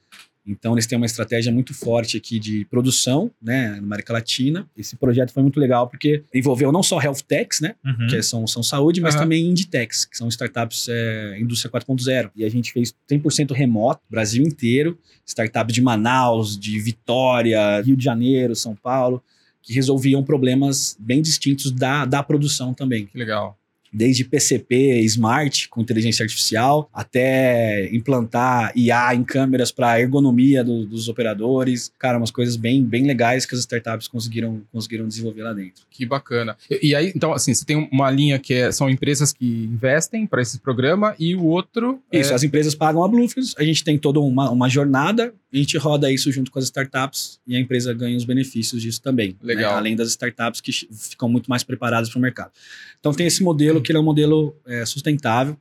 [0.50, 4.68] Então, eles têm uma estratégia muito forte aqui de produção, né, na América Latina.
[4.76, 8.06] Esse projeto foi muito legal porque envolveu não só health techs, né, Uhum.
[8.08, 9.24] que são, são saúde, mas Aham.
[9.24, 12.30] também indie techs, que são startups é, indústria 4.0.
[12.34, 18.04] E a gente fez 100% remoto, Brasil inteiro, startups de Manaus, de Vitória, Rio de
[18.04, 19.22] Janeiro, São Paulo,
[19.62, 23.58] que resolviam problemas bem distintos da, da produção também Que legal.
[23.92, 31.08] Desde PCP smart com inteligência artificial até implantar IA em câmeras para ergonomia do- dos
[31.08, 31.92] operadores.
[31.98, 35.82] Cara, umas coisas bem, bem legais que as startups conseguiram, conseguiram desenvolver lá dentro.
[35.90, 36.56] Que bacana.
[36.70, 40.26] E, e aí, então, assim, você tem uma linha que é- são empresas que investem
[40.26, 42.00] para esse programa e o outro.
[42.12, 45.56] Isso, é, as empresas pagam a Bluefields, a gente tem toda uma, uma jornada, a
[45.56, 49.30] gente roda isso junto com as startups e a empresa ganha os benefícios disso também.
[49.30, 49.54] né?
[49.54, 49.76] Legal.
[49.76, 52.52] Além das startups que ficam muito mais preparadas para o mercado.
[52.98, 55.56] Então tem esse modelo que ele é um modelo é, sustentável,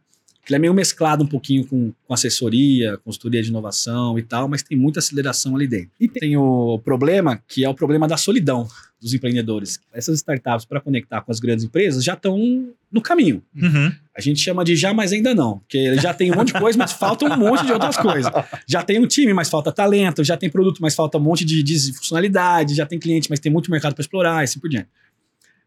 [0.46, 4.48] que ele é meio mesclado um pouquinho com, com assessoria, consultoria de inovação e tal,
[4.48, 5.92] mas tem muita aceleração ali dentro.
[6.00, 8.68] E tem o problema, que é o problema da solidão
[9.02, 9.80] dos empreendedores.
[9.94, 13.42] Essas startups, para conectar com as grandes empresas, já estão no caminho.
[13.56, 13.92] Uhum.
[14.16, 15.60] A gente chama de já, mas ainda não.
[15.60, 18.32] Porque já tem um monte de coisa, mas falta um monte de outras coisas.
[18.68, 20.24] Já tem um time, mas falta talento.
[20.24, 22.76] Já tem produto, mas falta um monte de, de funcionalidade.
[22.76, 24.90] Já tem cliente, mas tem muito mercado para explorar e assim por diante.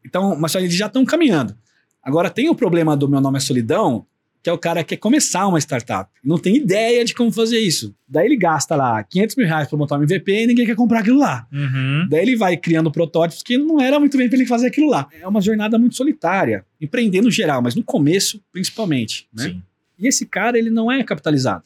[0.04, 1.56] Então, mas eles já estão caminhando.
[2.02, 4.04] Agora, tem o problema do meu nome é solidão,
[4.42, 6.10] que é o cara que quer começar uma startup.
[6.24, 7.94] Não tem ideia de como fazer isso.
[8.08, 11.00] Daí ele gasta lá 500 mil reais para montar um MVP e ninguém quer comprar
[11.00, 11.46] aquilo lá.
[11.52, 12.08] Uhum.
[12.10, 15.08] Daí ele vai criando protótipos que não era muito bem para ele fazer aquilo lá.
[15.20, 19.28] É uma jornada muito solitária, empreender no geral, mas no começo, principalmente.
[19.32, 19.44] Né?
[19.44, 19.62] Sim.
[19.98, 21.62] E esse cara, ele não é capitalizado.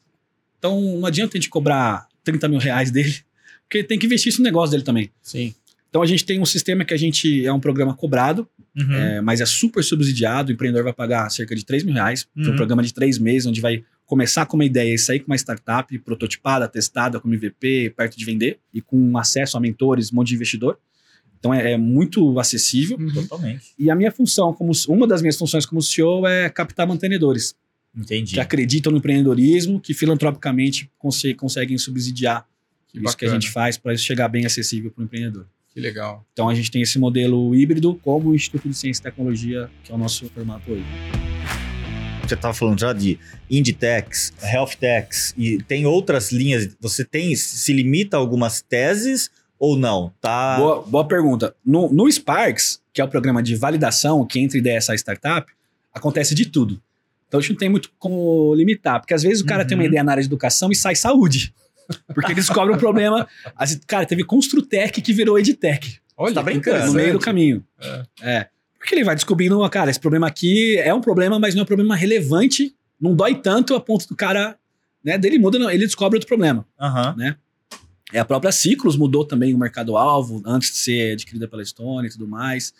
[0.58, 3.14] Então não adianta a gente cobrar 30 mil reais dele,
[3.62, 5.10] porque tem que investir isso no negócio dele também.
[5.22, 5.54] Sim.
[5.88, 8.92] Então a gente tem um sistema que a gente é um programa cobrado, Uhum.
[8.92, 10.50] é, mas é super subsidiado.
[10.50, 12.52] O empreendedor vai pagar cerca de 3 mil reais Uhum.
[12.52, 15.36] um programa de três meses, onde vai começar com uma ideia e sair com uma
[15.36, 20.28] startup prototipada, testada, como MVP, perto de vender, e com acesso a mentores, um monte
[20.28, 20.78] de investidor.
[21.38, 22.96] Então é, é muito acessível.
[22.98, 23.12] Uhum.
[23.12, 23.72] Totalmente.
[23.78, 27.54] E a minha função, como uma das minhas funções como CEO é captar mantenedores
[27.96, 28.34] Entendi.
[28.34, 32.46] que acreditam no empreendedorismo, que filantropicamente conse- conseguem subsidiar
[32.88, 33.40] Que isso que a bacana.
[33.40, 35.46] gente faz para isso chegar bem acessível para o empreendedor.
[35.76, 36.24] Que legal.
[36.32, 39.92] Então a gente tem esse modelo híbrido como o Instituto de Ciência e Tecnologia, que
[39.92, 40.82] é o nosso formato hoje.
[42.26, 43.18] Você estava falando já de
[43.50, 46.74] Inditex, Health Techs, e tem outras linhas.
[46.80, 50.14] Você tem, se limita a algumas teses ou não?
[50.18, 50.56] Tá.
[50.56, 51.54] Boa, boa pergunta.
[51.62, 55.52] No, no Sparks, que é o programa de validação, que entre ideia essa startup,
[55.92, 56.80] acontece de tudo.
[57.28, 59.82] Então a gente não tem muito como limitar, porque às vezes o cara tem uma
[59.82, 59.88] Uhum.
[59.88, 61.52] ideia na área de educação e sai saúde.
[62.14, 63.26] Porque ele descobre um problema.
[63.86, 66.00] Cara, teve Construtec que virou Edtech.
[66.16, 66.86] Olha, Tá brincando.
[66.86, 67.64] no meio do caminho.
[67.80, 68.06] É.
[68.22, 68.48] É.
[68.78, 71.66] Porque ele vai descobrindo, cara, esse problema aqui é um problema, mas não é um
[71.66, 74.56] problema relevante, não dói tanto a ponto do cara,
[75.04, 76.64] né, dele muda, não, ele descobre outro problema.
[76.80, 77.16] Aham.
[78.12, 82.10] É a própria Ciclos mudou também o mercado-alvo, antes de ser adquirida pela Stone e
[82.10, 82.72] tudo mais.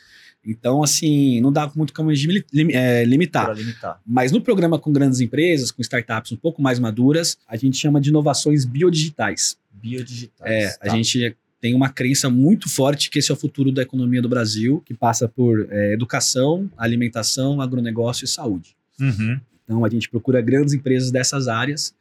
[0.46, 3.52] Então, assim, não dá muito como lim- é, limitar.
[3.52, 4.00] Limitar.
[4.06, 8.00] Mas no programa com grandes empresas, com startups um pouco mais maduras, a gente chama
[8.00, 9.56] de inovações biodigitais.
[9.72, 10.50] Biodigitais.
[10.50, 10.78] É, tá.
[10.82, 14.28] a gente tem uma crença muito forte que esse é o futuro da economia do
[14.28, 18.76] Brasil, que passa por é, educação, alimentação, agronegócio e saúde.
[19.00, 19.40] Uhum.
[19.64, 21.92] Então a gente procura grandes empresas dessas áreas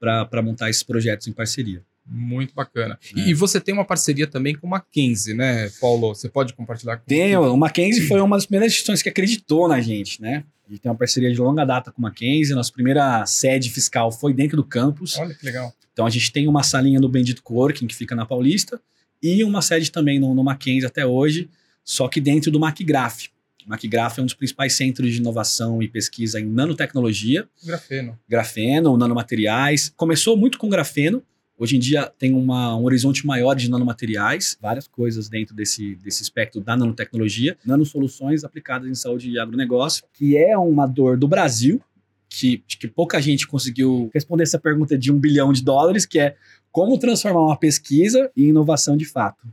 [0.00, 1.80] para montar esses projetos em parceria.
[2.06, 2.98] Muito bacana.
[3.16, 3.20] É.
[3.20, 6.14] E você tem uma parceria também com a Mackenzie, né, Paulo?
[6.14, 7.52] Você pode compartilhar com Tenho.
[7.52, 10.44] O Mackenzie foi uma das primeiras instituições que acreditou na gente, né?
[10.66, 12.54] A gente tem uma parceria de longa data com a Mackenzie.
[12.54, 15.16] Nossa primeira sede fiscal foi dentro do campus.
[15.18, 15.72] Olha que legal.
[15.92, 18.80] Então a gente tem uma salinha no Bendito Coworking, que fica na Paulista,
[19.22, 21.48] e uma sede também no, no Mackenzie até hoje,
[21.84, 23.28] só que dentro do MacGraph.
[23.64, 27.48] O MacGraph é um dos principais centros de inovação e pesquisa em nanotecnologia.
[27.64, 28.18] Grafeno.
[28.28, 29.92] Grafeno, nanomateriais.
[29.96, 31.22] Começou muito com grafeno,
[31.64, 36.22] Hoje em dia tem uma, um horizonte maior de nanomateriais, várias coisas dentro desse, desse
[36.22, 41.80] espectro da nanotecnologia, nanosoluções aplicadas em saúde e agronegócio, que é uma dor do Brasil,
[42.28, 46.36] que, que pouca gente conseguiu responder essa pergunta de um bilhão de dólares, que é
[46.70, 49.48] como transformar uma pesquisa em inovação de fato.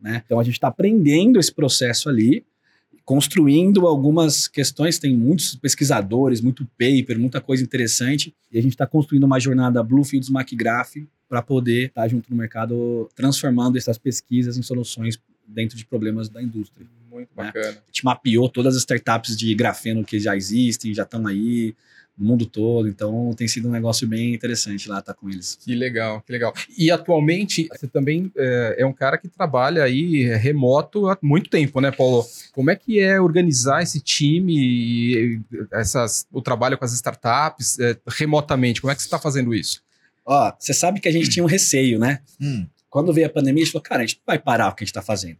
[0.00, 0.20] Né?
[0.26, 2.44] Então a gente está aprendendo esse processo ali,
[3.04, 8.88] construindo algumas questões, tem muitos pesquisadores, muito paper, muita coisa interessante, e a gente está
[8.88, 10.96] construindo uma jornada Bluefields MacGraph
[11.28, 16.28] para poder estar tá junto no mercado transformando essas pesquisas em soluções dentro de problemas
[16.28, 16.86] da indústria.
[17.10, 17.44] Muito né?
[17.44, 17.68] bacana.
[17.68, 21.74] A gente mapeou todas as startups de grafeno que já existem, já estão aí
[22.18, 25.54] no mundo todo, então tem sido um negócio bem interessante lá estar tá com eles.
[25.54, 26.52] Que legal, que legal.
[26.76, 31.80] E atualmente você também é, é, um cara que trabalha aí remoto há muito tempo,
[31.80, 32.26] né, Paulo?
[32.52, 37.96] Como é que é organizar esse time e essas, o trabalho com as startups é,
[38.08, 38.80] remotamente?
[38.80, 39.80] Como é que você está fazendo isso?
[40.30, 42.20] Ó, você sabe que a gente tinha um receio, né?
[42.38, 42.66] Hum.
[42.90, 44.82] Quando veio a pandemia, a gente falou, cara, a gente não vai parar o que
[44.82, 45.38] a gente está fazendo.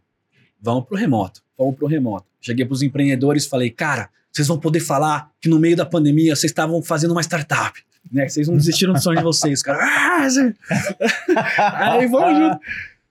[0.59, 2.25] Vamos pro remoto, vamos pro remoto.
[2.41, 6.35] Cheguei pros empreendedores e falei, cara, vocês vão poder falar que no meio da pandemia
[6.35, 7.79] vocês estavam fazendo uma startup.
[8.11, 8.27] Né?
[8.27, 9.77] Vocês não desistiram do sonho de vocês, cara.
[9.79, 10.25] Ah,
[11.93, 12.59] Aí vamos junto.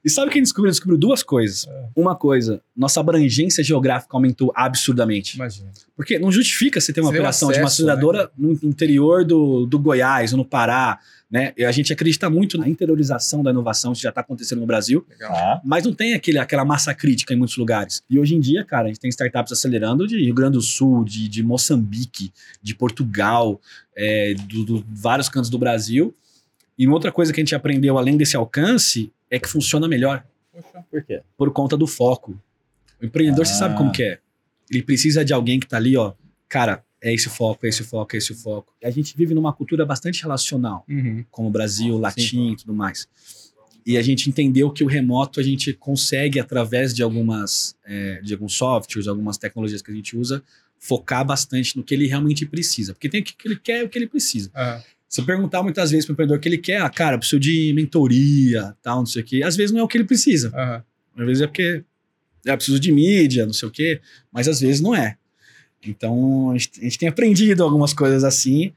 [0.09, 0.71] E sabe quem descobriu?
[0.71, 1.67] Descobriu duas coisas.
[1.69, 1.89] É.
[1.95, 5.37] Uma coisa, nossa abrangência geográfica aumentou absurdamente.
[5.37, 5.71] Imagina.
[5.95, 8.31] Porque não justifica você ter uma você operação acesso, de uma aceleradora né?
[8.39, 10.99] no interior do, do Goiás ou no Pará.
[11.31, 11.53] Né?
[11.59, 15.61] A gente acredita muito na interiorização da inovação, que já está acontecendo no Brasil, Legal.
[15.63, 18.03] mas não tem aquele, aquela massa crítica em muitos lugares.
[18.09, 21.05] E hoje em dia, cara, a gente tem startups acelerando de Rio Grande do Sul,
[21.05, 23.61] de, de Moçambique, de Portugal,
[23.95, 26.15] é, do, do vários cantos do Brasil.
[26.79, 30.25] E uma outra coisa que a gente aprendeu além desse alcance é que funciona melhor.
[30.53, 31.23] Poxa, por quê?
[31.37, 32.41] Por conta do foco.
[33.01, 33.45] O empreendedor, ah.
[33.45, 34.19] você sabe como que é.
[34.71, 36.13] Ele precisa de alguém que tá ali, ó.
[36.49, 38.75] Cara, é esse foco, é esse foco, é esse foco.
[38.83, 41.25] A gente vive numa cultura bastante relacional, uhum.
[41.31, 43.09] como o Brasil, latim e tudo mais.
[43.87, 48.35] E a gente entendeu que o remoto a gente consegue, através de algumas é, de
[48.35, 50.43] alguns softwares, algumas tecnologias que a gente usa,
[50.79, 52.93] focar bastante no que ele realmente precisa.
[52.93, 54.51] Porque tem o que ele quer e o que ele precisa.
[54.55, 54.83] Uhum.
[55.09, 57.73] Você perguntar muitas vezes para o empreendedor o que ele quer, ah, cara, preciso de
[57.75, 59.43] mentoria, tal, não sei o quê.
[59.43, 60.49] Às vezes não é o que ele precisa.
[60.49, 61.23] Uhum.
[61.23, 61.85] Às vezes é porque
[62.47, 65.17] é, preciso de mídia, não sei o quê, mas às vezes não é.
[65.83, 68.73] Então, a gente, a gente tem aprendido algumas coisas assim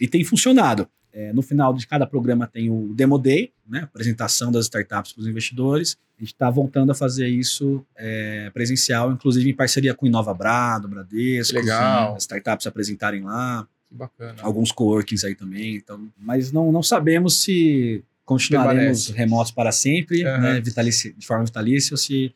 [0.00, 0.88] e tem funcionado.
[1.12, 5.20] É, no final de cada programa tem o Demo Day, né, apresentação das startups para
[5.20, 5.98] os investidores.
[6.16, 10.32] A gente está voltando a fazer isso é, presencial, inclusive em parceria com o Inova
[10.32, 11.56] Brado, Bradesco.
[11.56, 12.14] Legal.
[12.14, 13.68] As startups se apresentarem lá.
[13.92, 14.36] Que bacana.
[14.40, 15.76] Alguns coworkings aí também.
[15.76, 20.40] Então, mas não, não sabemos se continuaremos remotos para sempre, uhum.
[20.40, 22.32] né, vitalici, de forma vitalícia, ou se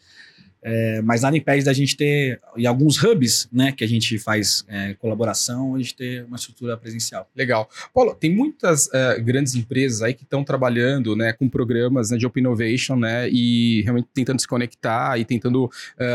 [0.68, 4.64] é, mas nada impede da gente ter, em alguns hubs, né, que a gente faz
[4.66, 7.30] é, colaboração, a gente ter uma estrutura presencial.
[7.36, 7.70] Legal.
[7.94, 12.26] Paulo, tem muitas uh, grandes empresas aí que estão trabalhando, né, com programas né, de
[12.26, 15.70] Open Innovation, né, e realmente tentando se conectar e tentando uh,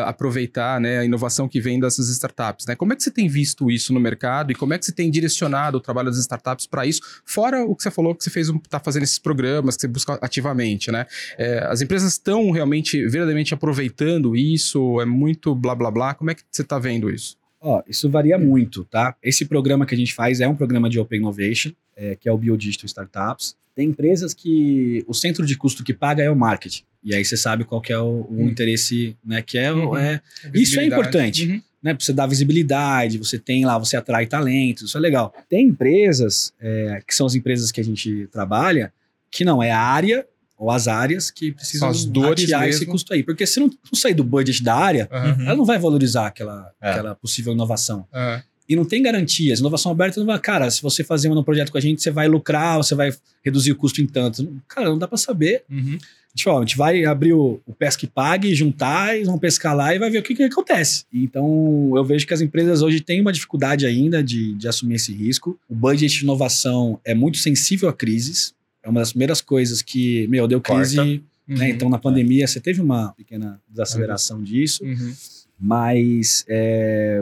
[0.06, 2.76] aproveitar, né, a inovação que vem dessas startups, né.
[2.76, 5.10] Como é que você tem visto isso no mercado e como é que você tem
[5.10, 8.50] direcionado o trabalho das startups para isso, fora o que você falou que você fez,
[8.50, 11.06] está fazendo esses programas que você busca ativamente, né.
[11.38, 15.00] É, as empresas estão realmente, verdadeiramente aproveitando isso?
[15.02, 16.14] É muito blá blá blá?
[16.14, 17.38] Como é que você está vendo isso?
[17.60, 19.16] Ó, isso varia muito, tá?
[19.22, 22.32] Esse programa que a gente faz é um programa de Open Innovation, é, que é
[22.32, 23.56] o Biodigital Startups.
[23.76, 26.84] Tem empresas que o centro de custo que paga é o marketing.
[27.04, 28.50] E aí você sabe qual que é o, o hum.
[28.50, 29.42] interesse, né?
[29.44, 29.96] Que é, uhum.
[29.96, 30.22] é
[30.54, 31.48] isso é importante.
[31.48, 31.62] Uhum.
[31.82, 35.34] Né, você dar visibilidade, você tem lá, você atrai talentos, isso é legal.
[35.50, 38.94] Tem empresas, é, que são as empresas que a gente trabalha,
[39.32, 40.28] que não é a área
[40.62, 42.64] ou as áreas que precisam as dores mesmo.
[42.66, 43.24] esse custo aí.
[43.24, 45.46] Porque se não, não sair do budget da área, uhum.
[45.48, 46.92] ela não vai valorizar aquela, é.
[46.92, 48.06] aquela possível inovação.
[48.14, 48.42] Uhum.
[48.70, 49.60] E não tem garantias.
[49.60, 52.28] Inovação aberta não vai, cara, se você fazer um projeto com a gente, você vai
[52.28, 53.12] lucrar, você vai
[53.44, 54.62] reduzir o custo em tanto.
[54.68, 55.64] Cara, não dá para saber.
[55.68, 55.98] Uhum.
[55.98, 59.40] A, gente, ó, a gente vai abrir o, o Pesca e Pague, juntar, eles vão
[59.40, 61.06] pescar lá e vai ver o que, que acontece.
[61.12, 65.12] Então, eu vejo que as empresas hoje têm uma dificuldade ainda de, de assumir esse
[65.12, 65.60] risco.
[65.68, 70.28] O budget de inovação é muito sensível a crises é uma das primeiras coisas que,
[70.28, 70.98] meu, deu crise.
[70.98, 71.22] Né?
[71.48, 71.64] Uhum.
[71.64, 74.44] Então, na pandemia, você teve uma pequena desaceleração uhum.
[74.44, 75.14] disso, uhum.
[75.60, 77.22] mas é,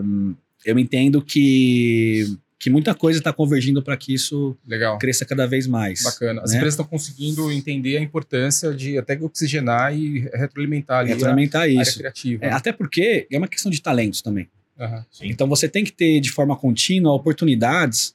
[0.65, 4.97] eu entendo que que muita coisa está convergindo para que isso Legal.
[4.97, 6.03] cresça cada vez mais.
[6.03, 6.41] Bacana.
[6.41, 6.57] As né?
[6.57, 11.81] empresas estão conseguindo entender a importância de até oxigenar e retroalimentar ali Retroalimentar a área
[11.81, 11.97] isso.
[11.97, 12.43] criativa.
[12.43, 14.49] É, até porque é uma questão de talentos também.
[15.21, 18.13] Então você tem que ter de forma contínua oportunidades.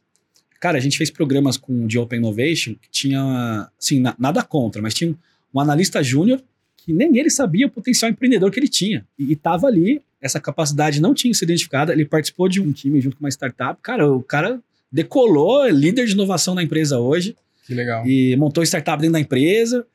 [0.65, 4.81] Cara, a gente fez programas com de Open Innovation que tinha, assim, na- nada contra,
[4.81, 5.15] mas tinha um,
[5.53, 6.43] um analista júnior
[6.79, 9.07] que nem ele sabia o potencial empreendedor que ele tinha.
[9.19, 13.15] E estava ali, essa capacidade não tinha sido identificada, ele participou de um time junto
[13.19, 13.79] com uma startup.
[13.83, 14.59] Cara, o cara
[14.91, 18.07] decolou, é líder de inovação na empresa hoje Que legal.
[18.07, 19.87] e montou startup dentro da empresa.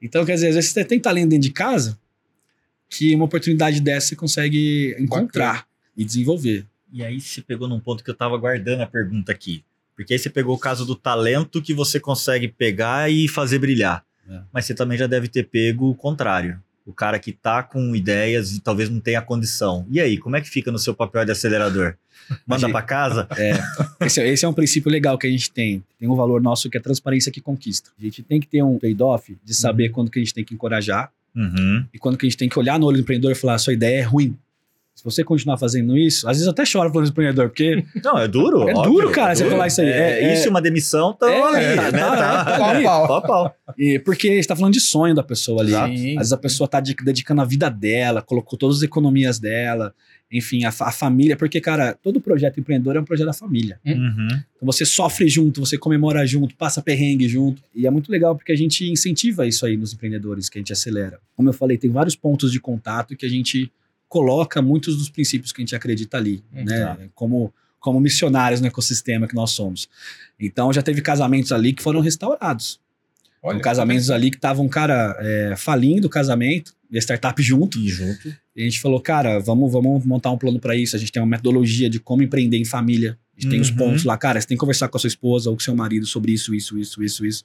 [0.00, 1.98] Então, quer dizer, às vezes você tem talento dentro de casa
[2.88, 6.64] que uma oportunidade dessa você consegue encontrar e desenvolver.
[6.92, 9.64] E aí você pegou num ponto que eu tava guardando a pergunta aqui.
[9.96, 14.04] Porque aí você pegou o caso do talento que você consegue pegar e fazer brilhar.
[14.28, 14.40] É.
[14.52, 16.60] Mas você também já deve ter pego o contrário.
[16.86, 19.86] O cara que tá com ideias e talvez não tenha condição.
[19.90, 21.94] E aí, como é que fica no seu papel de acelerador?
[22.46, 23.26] Manda pra casa?
[24.00, 25.82] Esse, é- esse é um princípio legal que a gente tem.
[25.98, 27.90] Tem um valor nosso que é a transparência que conquista.
[27.98, 30.54] A gente tem que ter um trade-off de saber quando que a gente tem que
[30.54, 31.84] encorajar Uhum.
[31.92, 33.72] e quando que a gente tem que olhar no olho do empreendedor e falar: sua
[33.72, 34.36] ideia é ruim.
[34.94, 37.84] Se você continuar fazendo isso, às vezes eu até choro falando isso pro empreendedor, porque
[38.02, 38.68] Não, é duro.
[38.68, 39.56] É óbvio, duro, cara, é você duro.
[39.56, 39.88] falar isso aí.
[39.88, 41.98] É, É- isso e uma demissão estão É, ali, tá- né?
[41.98, 42.84] tá- Tá, tá Pau a ali.
[42.84, 43.06] pau.
[43.08, 43.56] Pau a pau.
[43.76, 45.70] E porque a gente tá falando de sonho da pessoa ali.
[45.70, 45.96] Exato.
[45.96, 46.10] Sim.
[46.12, 49.92] Às vezes a pessoa tá de- dedicando a vida dela, colocou todas as economias dela,
[50.32, 53.78] enfim, a, a família, porque, cara, todo projeto empreendedor é um projeto da família.
[53.84, 54.28] Uhum.
[54.28, 57.60] Então você sofre junto, você comemora junto, passa perrengue junto.
[57.74, 60.72] E é muito legal porque a gente incentiva isso aí nos empreendedores, que a gente
[60.72, 61.18] acelera.
[61.36, 63.70] Como eu falei, tem vários pontos de contato que a gente
[64.08, 66.80] coloca muitos dos princípios que a gente acredita ali, Hum, né?
[66.84, 66.98] tá.
[67.14, 69.88] Como, como missionários no ecossistema que nós somos.
[70.38, 72.80] Então já teve casamentos ali que foram restaurados.
[73.42, 77.78] Olha, Então, casamentos ali que estavam, cara, é, falindo o casamento, e a startup junto.
[77.78, 78.28] E junto.
[78.54, 80.94] E a gente falou, cara, vamos, vamos montar um plano para isso.
[80.94, 83.18] A gente tem uma metodologia de como empreender em família.
[83.36, 83.76] A gente tem os Uhum.
[83.76, 86.06] pontos lá, cara, você tem que conversar com a sua esposa ou com seu marido
[86.06, 87.44] sobre isso, isso, isso, isso, isso.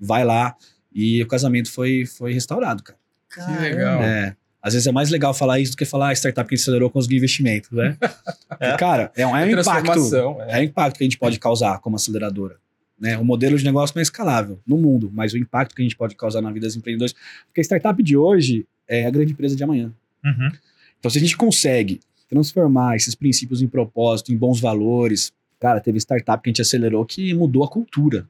[0.00, 0.56] Vai lá.
[0.94, 2.98] E o casamento foi, foi restaurado, cara.
[3.32, 4.00] Que legal.
[4.02, 4.34] É.
[4.66, 7.18] Às vezes é mais legal falar isso do que falar a startup que acelerou conseguiu
[7.18, 7.96] investimento, né?
[8.58, 8.76] É.
[8.76, 9.82] Cara, é um, é um impacto.
[9.82, 10.42] transformação.
[10.42, 12.56] É o impacto que a gente pode causar como aceleradora.
[12.98, 13.18] Né?
[13.18, 15.96] O modelo de negócio não é escalável no mundo, mas o impacto que a gente
[15.96, 17.14] pode causar na vida dos empreendedores.
[17.46, 19.92] Porque a startup de hoje é a grande empresa de amanhã.
[20.24, 20.50] Uhum.
[20.98, 25.98] Então, se a gente consegue transformar esses princípios em propósito, em bons valores, cara, teve
[25.98, 28.26] startup que a gente acelerou que mudou a cultura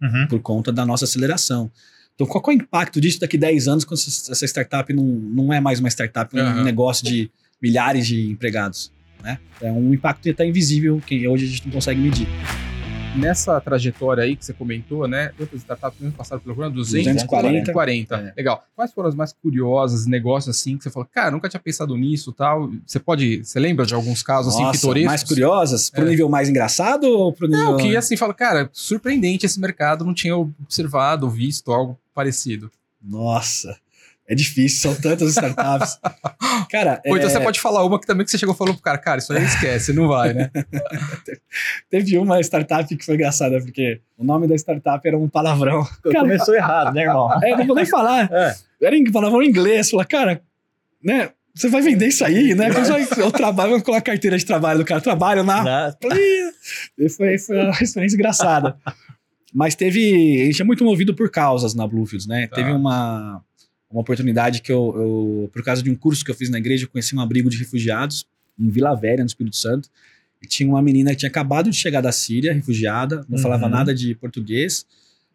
[0.00, 0.26] Uhum.
[0.28, 1.70] por conta da nossa aceleração.
[2.18, 5.04] Então, qual, qual é o impacto disso daqui a 10 anos quando essa startup não,
[5.04, 7.30] não é mais uma startup, é um negócio de
[7.62, 8.92] milhares de empregados?
[9.22, 9.38] Né?
[9.62, 12.26] É um impacto que está invisível, que hoje a gente não consegue medir.
[13.16, 15.32] Nessa trajetória aí que você comentou, né?
[15.36, 16.74] Quantas startups passaram pelo programa?
[16.76, 17.72] 240.
[17.72, 18.14] 240.
[18.14, 18.32] É.
[18.36, 18.64] Legal.
[18.76, 22.32] Quais foram as mais curiosas, negócios assim, que você falou, cara, nunca tinha pensado nisso
[22.32, 22.70] tal?
[22.86, 23.44] Você pode.
[23.44, 25.06] Você lembra de alguns casos assim Nossa, pitorescos?
[25.08, 25.90] mais curiosas?
[25.90, 26.10] Pro É.
[26.10, 27.64] nível mais engraçado ou pro nível...
[27.72, 32.68] Não, que assim, fala, cara, surpreendente esse mercado, não tinha observado ou visto algo parecido.
[33.00, 33.78] Nossa,
[34.26, 36.00] é difícil, são tantas startups.
[36.68, 38.74] Cara, Ou então é, você pode falar uma que também que você chegou e falou
[38.74, 40.50] pro cara, cara, isso aí esquece, não vai, né?
[41.88, 45.84] teve uma startup que foi engraçada, porque o nome da startup era um palavrão.
[46.02, 47.30] Cara, Começou errado, né, irmão?
[47.42, 48.28] é, não vou nem falar.
[48.32, 48.54] É.
[48.82, 49.90] Era em palavrão em inglês.
[49.90, 50.42] Fala, cara,
[51.02, 51.30] né?
[51.54, 52.68] Você vai vender isso aí, né?
[53.16, 55.00] Eu trabalho, vamos colocar a carteira de trabalho do cara.
[55.00, 55.62] Trabalho na.
[55.62, 55.96] Na-
[56.98, 58.76] E foi, foi uma experiência engraçada.
[59.52, 60.42] Mas teve.
[60.42, 62.46] A gente é muito movido por causas na Bluefields, né?
[62.46, 62.56] Tá.
[62.56, 63.42] Teve uma,
[63.90, 66.84] uma oportunidade que eu, eu, por causa de um curso que eu fiz na igreja,
[66.84, 68.26] eu conheci um abrigo de refugiados
[68.58, 69.88] em Vila Velha, no Espírito Santo.
[70.42, 73.42] E tinha uma menina que tinha acabado de chegar da Síria, refugiada, não Uhum.
[73.42, 74.86] falava nada de português.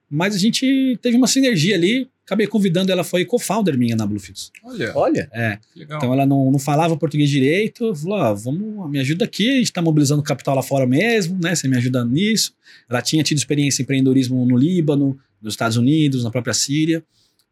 [0.09, 2.07] Mas a gente teve uma sinergia ali.
[2.25, 4.49] Acabei convidando ela, foi co-founder minha na Bluefields.
[4.63, 5.29] Olha, Olha.
[5.33, 5.57] É.
[5.73, 5.97] que legal.
[5.97, 9.65] Então ela não, não falava português direito, falou: ó, vamos, me ajuda aqui, a gente
[9.65, 11.53] está mobilizando capital lá fora mesmo, né?
[11.53, 12.55] Você me ajuda nisso.
[12.89, 17.03] Ela tinha tido experiência em empreendedorismo no Líbano, nos Estados Unidos, na própria Síria,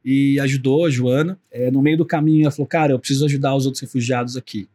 [0.06, 1.38] e ajudou a Joana.
[1.52, 4.70] É, no meio do caminho, ela falou: cara, eu preciso ajudar os outros refugiados aqui.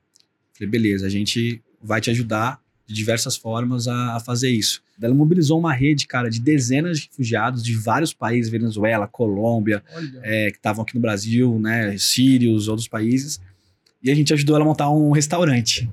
[0.53, 4.83] Falei, beleza, a gente vai te ajudar de diversas formas a, a fazer isso.
[5.01, 9.83] Ela mobilizou uma rede, cara, de dezenas de refugiados de vários países, Venezuela, Colômbia,
[10.23, 13.41] é, que estavam aqui no Brasil, né, sírios, outros países,
[14.03, 15.91] e a gente ajudou ela a montar um restaurante,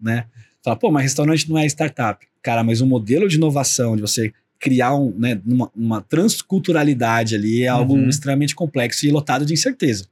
[0.00, 0.24] né?
[0.62, 2.26] Fala, pô, mas restaurante não é startup.
[2.42, 7.64] Cara, mas o modelo de inovação, de você criar um, né, uma, uma transculturalidade ali
[7.64, 8.08] é algo Uhum.
[8.08, 10.06] extremamente complexo e lotado de incerteza.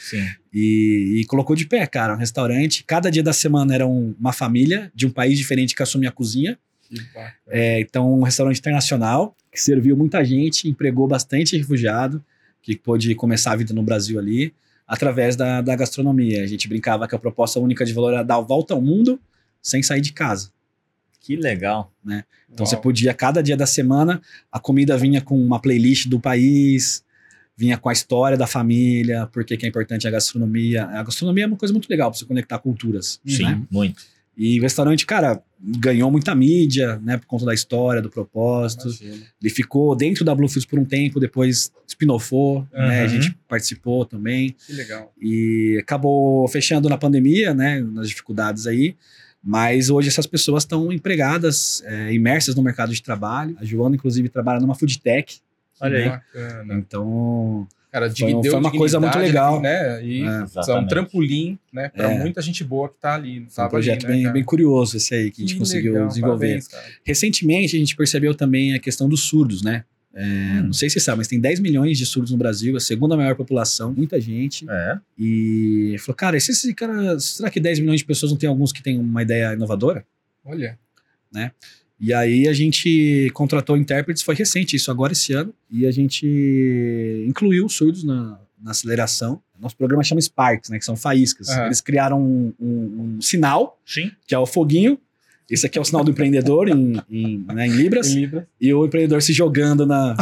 [0.00, 0.24] Sim.
[0.52, 2.84] E, e colocou de pé, cara, um restaurante.
[2.84, 6.12] Cada dia da semana era um- uma família de um país diferente que assumia a
[6.12, 6.58] cozinha.
[7.48, 12.24] É, então, um restaurante internacional que serviu muita gente, empregou bastante refugiado,
[12.62, 14.52] que pôde começar a vida no Brasil ali,
[14.86, 16.42] através da, da gastronomia.
[16.44, 19.20] A gente brincava que a proposta única de valor era dar a volta ao mundo
[19.60, 20.50] sem sair de casa.
[21.20, 21.92] Que legal.
[22.52, 27.02] Então você podia, cada dia da semana, a comida vinha com uma playlist do país,
[27.56, 30.84] vinha com a história da família, por que é importante a gastronomia.
[30.84, 33.18] A gastronomia é uma coisa muito legal para você conectar culturas.
[33.26, 33.62] Sim, né?
[33.70, 34.02] muito.
[34.36, 38.88] E o restaurante, cara, ganhou muita mídia, né, por conta da história, do propósito.
[38.88, 39.26] Imagina.
[39.40, 43.08] Ele ficou dentro da Bluefields por um tempo, depois spin-offou, né, a Uhum.
[43.08, 44.54] gente participou também.
[44.66, 45.10] Que legal.
[45.18, 48.94] E acabou fechando na pandemia, né, nas dificuldades aí.
[49.42, 53.56] Mas hoje essas pessoas estão empregadas, é, imersas no mercado de trabalho.
[53.58, 55.38] A Joana, inclusive, trabalha numa food tech.
[55.80, 56.08] Olha aí.
[56.08, 56.74] Bacana.
[56.74, 59.58] Então, Cara, Foi- deu foi uma coisa muito legal.
[59.62, 60.04] né?
[60.04, 60.44] E É.
[60.70, 61.88] é um trampolim, né?
[61.88, 62.18] Pra É.
[62.18, 63.40] muita gente boa que tá ali.
[63.58, 64.32] um projeto ali, né, bem, cara?
[64.34, 66.46] bem curioso esse aí que a gente Que conseguiu legal, desenvolver.
[66.62, 66.68] parabéns.
[67.02, 69.84] Recentemente, a gente percebeu também a questão dos surdos, né?
[70.12, 70.62] É, Hum.
[70.64, 73.16] Não sei se você sabe, mas tem 10 milhões de surdos no Brasil, a segunda
[73.16, 74.66] maior população, muita gente.
[74.68, 74.98] É.
[75.18, 78.72] E falou, cara, esse, esse cara, será que 10 milhões de pessoas não tem alguns
[78.72, 80.04] que têm uma ideia inovadora?
[80.44, 80.78] Olha,
[81.98, 86.26] E aí a gente contratou intérpretes, foi recente isso, agora esse ano, e a gente
[87.26, 89.40] incluiu os surdos na, na aceleração.
[89.58, 91.48] Nosso programa chama Sparks, né, que são faíscas.
[91.48, 91.66] Aham.
[91.66, 94.10] Eles criaram um, um- um sinal, Sim.
[94.26, 94.98] que é o foguinho.
[95.48, 98.08] Esse aqui é o sinal do empreendedor em, em, né, em Libras.
[98.12, 98.46] em Libra.
[98.60, 100.14] E o empreendedor se jogando na,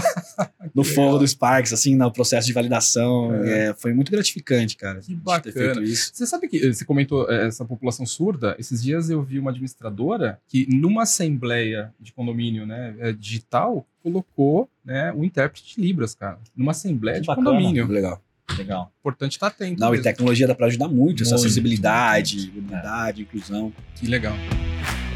[0.74, 1.18] no legal.
[1.18, 3.34] do Sparks, assim, no processo de validação.
[3.44, 3.68] É.
[3.68, 5.00] É, foi muito gratificante, cara.
[5.00, 5.52] Que bacana.
[5.52, 6.10] feito isso.
[6.12, 8.56] Você sabe que eh, você comentou eh, essa população surda?
[8.58, 14.68] Esses dias eu vi uma administradora que, numa assembleia de condomínio né, eh, digital, colocou
[14.84, 16.38] né, um intérprete de Libras, cara.
[16.56, 17.50] Numa assembleia Que de bacana.
[17.50, 17.86] condomínio.
[17.86, 18.20] Legal.
[18.58, 18.92] Legal.
[19.00, 19.80] Importante estar atento.
[19.80, 20.04] Não, e mesmo.
[20.04, 23.72] tecnologia dá pra ajudar muito, essa Muito, acessibilidade, mobilidade, inclusão.
[23.96, 24.34] Que legal.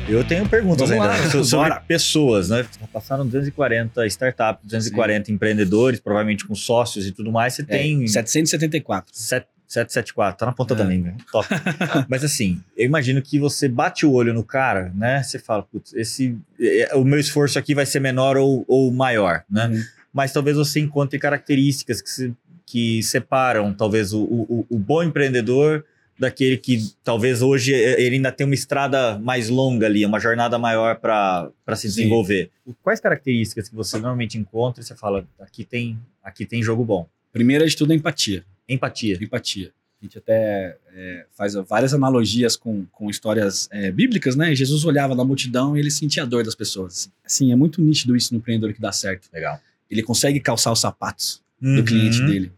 [0.08, 1.30] Eu tenho perguntas Vamos ainda lá.
[1.30, 1.80] so- sobre Bora.
[1.82, 2.66] pessoas, né?
[2.92, 7.54] Passaram 240 startups, 240 empreendedores, provavelmente com sócios e tudo mais.
[7.54, 9.14] Você tem É, 774.
[9.14, 10.76] Set- 774, tá na ponta É.
[10.78, 11.12] da língua.
[11.30, 11.46] Top.
[12.08, 15.22] Mas assim, eu imagino que você bate o olho no cara, né?
[15.22, 19.44] Você fala, putz, esse, é, o meu esforço aqui vai ser menor ou, ou maior,
[19.50, 19.66] né?
[19.68, 19.82] Uhum.
[20.10, 22.32] Mas talvez você encontre características que, se-
[22.64, 25.84] que separam, talvez, o, o, o bom empreendedor
[26.18, 30.58] daquele que talvez hoje eh, ele ainda tem uma estrada mais longa ali, uma jornada
[30.58, 31.88] maior para se Sim.
[31.88, 32.50] desenvolver.
[32.82, 37.08] Quais características que você normalmente encontra e você fala, aqui tem, aqui tem jogo bom?
[37.32, 38.44] Primeira de tudo, é empatia.
[38.68, 39.18] Empatia.
[39.22, 39.72] Empatia.
[40.00, 44.54] A gente até é, faz várias analogias com, com histórias é, bíblicas, né?
[44.54, 47.10] Jesus olhava na multidão e ele sentia a dor das pessoas.
[47.24, 49.28] Assim, é muito nítido isso no empreendedor que dá certo.
[49.32, 49.60] Legal.
[49.90, 51.84] Ele consegue calçar os sapatos do Uhum.
[51.84, 52.52] cliente dele.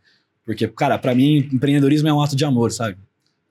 [0.45, 2.99] Porque, cara, pra mim, empreendedorismo é um ato de amor, sabe?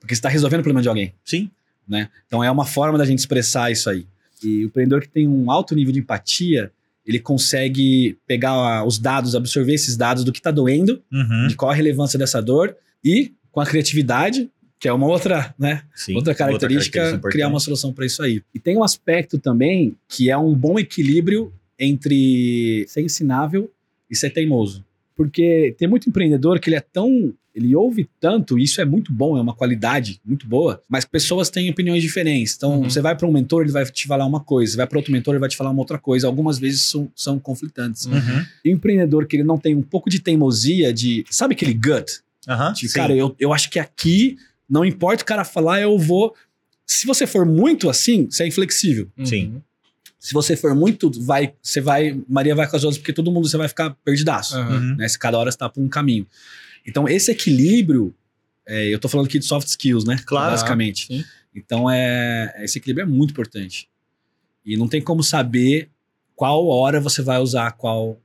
[0.00, 1.14] Porque você tá resolvendo o problema de alguém.
[1.24, 1.50] Sim.
[1.86, 2.08] né?
[2.26, 4.06] Então é uma forma da gente expressar isso aí.
[4.42, 6.72] E o empreendedor que tem um alto nível de empatia,
[7.06, 11.48] ele consegue pegar os dados, absorver esses dados do que está doendo, Uhum.
[11.48, 15.82] de qual a relevância dessa dor, e com a criatividade, que é uma outra, né?
[15.94, 16.14] Sim.
[16.14, 18.42] outra característica, característica criar uma solução para isso aí.
[18.54, 23.70] E tem um aspecto também que é um bom equilíbrio entre ser ensinável
[24.10, 24.84] e ser teimoso.
[25.16, 27.34] Porque tem muito empreendedor que ele é tão.
[27.54, 31.50] Ele ouve tanto, e isso é muito bom, é uma qualidade muito boa, mas pessoas
[31.50, 32.54] têm opiniões diferentes.
[32.56, 32.88] Então, Uhum.
[32.90, 35.12] você vai para um mentor, ele vai te falar uma coisa, você vai para outro
[35.12, 36.26] mentor, ele vai te falar uma outra coisa.
[36.26, 38.06] Algumas vezes são, são conflitantes.
[38.06, 38.46] Uhum.
[38.64, 41.24] E o empreendedor que ele não tem um pouco de teimosia, de.
[41.30, 42.20] Sabe aquele gut?
[42.72, 42.98] Tipo, sim.
[42.98, 44.36] cara, eu, eu acho que aqui,
[44.68, 46.34] não importa o cara falar, eu vou.
[46.86, 49.08] Se você for muito assim, você é inflexível.
[49.24, 49.46] Sim.
[49.54, 49.60] Uhum.
[50.18, 53.48] Se você for muito, vai, você vai, Maria vai com as outras, porque todo mundo
[53.48, 54.58] você vai ficar perdidaço.
[54.58, 54.96] Uhum.
[54.96, 55.08] né?
[55.08, 56.26] Se cada hora está por um caminho.
[56.86, 58.14] Então, esse equilíbrio,
[58.66, 60.18] é, eu tô falando aqui de soft skills, né?
[60.26, 60.50] Claro.
[60.52, 61.06] Basicamente.
[61.06, 61.24] Sim.
[61.54, 63.88] Então, é, esse equilíbrio é muito importante.
[64.64, 65.88] E não tem como saber
[66.36, 68.18] qual hora você vai usar qual,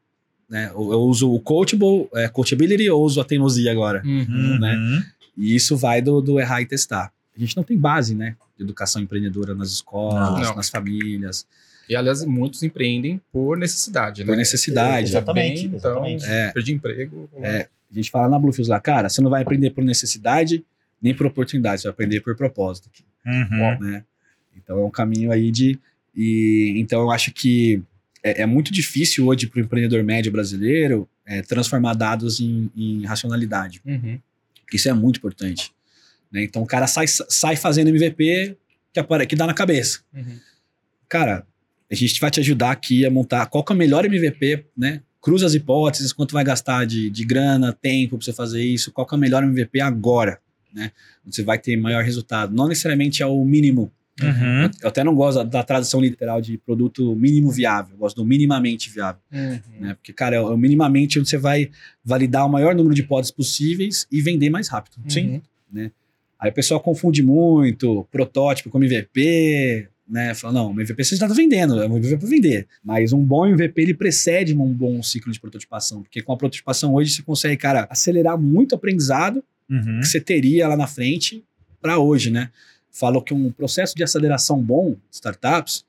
[0.49, 0.69] né?
[0.73, 4.01] Eu eu uso o coachable, é, coachability ou uso a teimosia agora?
[4.05, 4.59] Uhum.
[4.59, 4.75] né?
[4.75, 5.03] Uhum.
[5.37, 7.11] E isso vai do, do errar e testar.
[7.35, 8.35] A gente não tem base, né?
[8.57, 10.55] De educação empreendedora nas escolas, Não.
[10.55, 11.45] nas famílias.
[11.89, 14.27] E, aliás, muitos empreendem por necessidade, né?
[14.27, 15.09] Por necessidade.
[15.09, 16.23] Exatamente, Bem, exatamente.
[16.23, 17.29] Então, É, perdi emprego.
[17.41, 17.67] é.
[17.95, 20.63] A gente fala na Bluefields lá, cara, você não vai aprender por necessidade
[21.01, 22.89] nem por oportunidade, você vai aprender por propósito.
[23.25, 23.79] Uhum.
[23.79, 24.03] Né?
[24.55, 25.77] Então é um caminho aí de.
[26.15, 27.81] E, então eu acho que
[28.23, 33.05] é, é muito difícil hoje para o empreendedor médio brasileiro é, transformar dados em, em
[33.05, 33.81] racionalidade.
[33.85, 34.19] Uhum.
[34.73, 35.71] Isso é muito importante.
[36.31, 36.43] né?
[36.43, 38.57] Então o cara sai, sai fazendo MVP
[38.93, 39.99] que, apare- que dá na cabeça.
[40.13, 40.39] Uhum.
[41.07, 41.45] Cara,
[41.91, 45.01] a gente vai te ajudar aqui a montar qual é o melhor MVP, né?
[45.25, 49.07] Cruza as hipóteses, quanto vai gastar de, de grana, tempo para você fazer isso, qual
[49.07, 50.39] que é o melhor MVP agora,
[50.71, 50.91] né?
[51.25, 52.55] Onde Você vai ter maior resultado.
[52.55, 53.91] Não necessariamente é o mínimo.
[54.21, 54.69] Uhum.
[54.83, 58.23] Eu até não gosto da, da tradução literal de produto mínimo viável, eu gosto do
[58.23, 59.59] minimamente viável, Uhum.
[59.79, 59.95] né?
[59.95, 61.71] Porque, cara, é o minimamente onde você vai
[62.03, 64.97] validar o maior número de hipóteses possíveis e vender mais rápido.
[64.99, 65.41] Uhum.
[66.39, 69.89] Aí o pessoal confunde muito protótipo com MVP.
[70.07, 70.33] Né?
[70.33, 72.67] Fala, não, o MVP você já está vendendo, é um MVP para vender.
[72.83, 76.93] Mas um bom MVP ele precede um bom ciclo de prototipação, porque com a prototipação
[76.93, 79.99] hoje você consegue, cara, acelerar muito o aprendizado Uhum.
[79.99, 81.43] que você teria lá na frente
[81.81, 82.51] para hoje, né?
[82.91, 85.83] Falo que um processo de aceleração bom startups,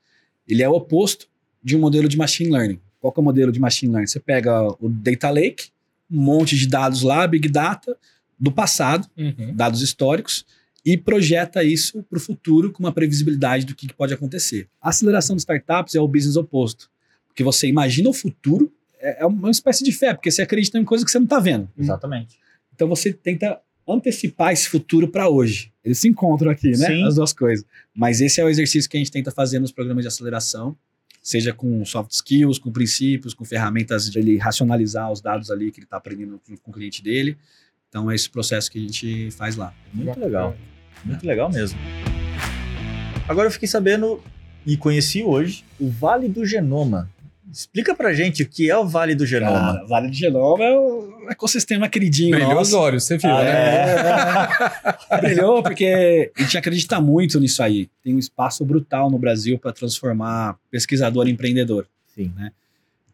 [0.47, 1.27] ele é o oposto
[1.63, 2.79] de um modelo de machine learning.
[2.99, 4.07] Qual é o modelo de machine learning?
[4.07, 5.69] Você pega o data lake,
[6.09, 7.95] um monte de dados lá, big data
[8.39, 9.53] do passado, Uhum.
[9.55, 10.43] dados históricos,
[10.89, 14.69] e projeta isso para o futuro com uma previsibilidade do que, que pode acontecer.
[14.81, 16.89] A aceleração de startups é o business oposto,
[17.27, 20.85] porque você imagina o futuro, é é uma espécie de fé, porque você acredita em
[20.85, 21.69] coisas que você não está vendo.
[21.77, 22.37] Exatamente.
[22.73, 25.73] Então você tenta antecipar esse futuro para hoje.
[25.83, 26.87] Eles se encontram aqui, né?
[26.87, 27.03] Sim.
[27.05, 27.65] As duas coisas.
[27.93, 30.73] Mas esse é o exercício que a gente tenta fazer nos programas de aceleração,
[31.21, 35.79] seja com soft skills, com princípios, com ferramentas de ele racionalizar os dados ali que
[35.79, 37.37] ele está aprendendo com o cliente dele.
[37.89, 39.73] Então é esse processo que a gente faz lá.
[39.93, 40.55] Muito legal.
[41.05, 41.77] Muito legal mesmo.
[43.27, 44.21] Agora eu fiquei sabendo
[44.65, 47.09] e conheci hoje o Vale do Genoma.
[47.51, 49.73] Explica pra gente o que é o Vale do Genoma.
[49.73, 52.77] Cara, vale do Genoma é o ecossistema queridinho Brilhou os nosso.
[52.77, 54.47] olhos, você viu, Ah, né?
[55.13, 55.21] é.
[55.21, 57.89] Brilhou porque a gente acredita muito nisso aí.
[58.03, 61.87] Tem um espaço brutal no Brasil para transformar pesquisador em empreendedor.
[62.13, 62.33] Sim.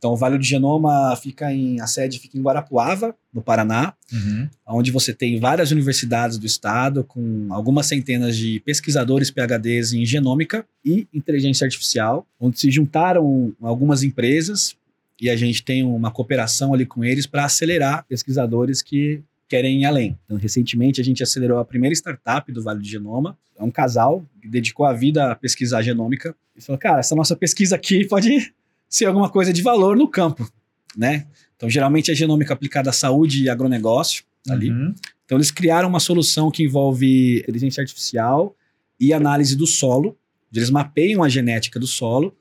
[0.04, 1.80] Então, o Vale do Genoma fica em.
[1.80, 4.50] A sede fica em Guarapuava, no Paraná, Uhum.
[4.68, 10.66] onde você tem várias universidades do estado, com algumas centenas de pesquisadores PHDs em genômica
[10.84, 14.76] e inteligência artificial, onde se juntaram algumas empresas
[15.22, 19.86] e a gente tem uma cooperação ali com eles para acelerar pesquisadores que querem ir
[19.86, 20.20] além.
[20.26, 23.38] Então, recentemente, a gente acelerou a primeira startup do Vale do Genoma.
[23.58, 27.38] É um casal que dedicou a vida a pesquisar genômica e falou: cara, essa nossa
[27.38, 28.54] pesquisa aqui pode
[28.96, 30.48] ser alguma coisa de valor no campo,
[30.96, 31.26] né?
[31.56, 34.70] Então, geralmente é genômica aplicada à saúde e agronegócio ali.
[34.70, 34.94] Uhum.
[35.26, 38.56] Então, eles criaram uma solução que envolve inteligência artificial
[39.00, 40.18] e análise do solo.
[40.54, 42.36] Eles mapeiam a genética do solo.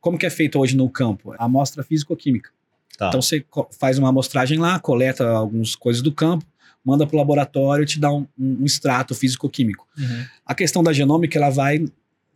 [0.00, 1.32] Como que é feito hoje no campo?
[1.38, 2.50] A amostra físico-química.
[2.98, 3.08] Tá.
[3.08, 3.44] Então, você
[3.78, 6.44] faz uma amostragem lá, coleta algumas coisas do campo,
[6.84, 9.86] manda para o laboratório e te dá um, um- um extrato físico-químico.
[9.96, 10.24] Uhum.
[10.44, 11.84] A questão da genômica, ela vai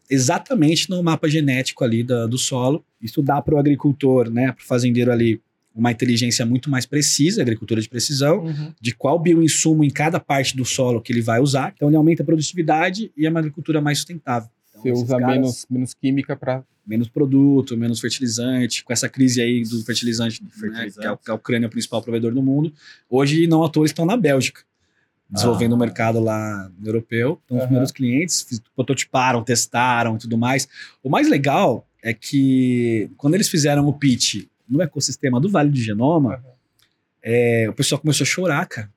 [0.09, 2.85] exatamente no mapa genético ali da- do solo.
[3.01, 5.41] Isso dá para o agricultor, né, para o fazendeiro ali,
[5.75, 8.73] uma inteligência muito mais precisa, agricultura de precisão, Uhum.
[8.81, 11.73] de qual bioinsumo em cada parte do solo que ele vai usar.
[11.77, 14.49] Então, ele aumenta a produtividade e é uma agricultura mais sustentável.
[14.71, 16.65] Então, Você usa caras- menos, menos química para.
[16.87, 20.99] menos produto, menos fertilizante, com essa crise aí do fertilizante, né, Fertilizante.
[20.99, 22.73] que, é, o- que a Ucrânia é o principal provedor do mundo.
[23.11, 24.63] Hoje, não à toa, estão na Bélgica,
[25.31, 25.79] desenvolvendo o Ah.
[25.79, 27.41] mercado lá europeu.
[27.45, 27.67] Então, os Aham.
[27.69, 30.67] primeiros clientes prototiparam, testaram e tudo mais.
[31.03, 35.77] O mais legal é que, quando eles fizeram o pitch no ecossistema do Vale do
[35.79, 36.43] Genoma,
[37.23, 38.91] é, o pessoal começou a chorar, cara.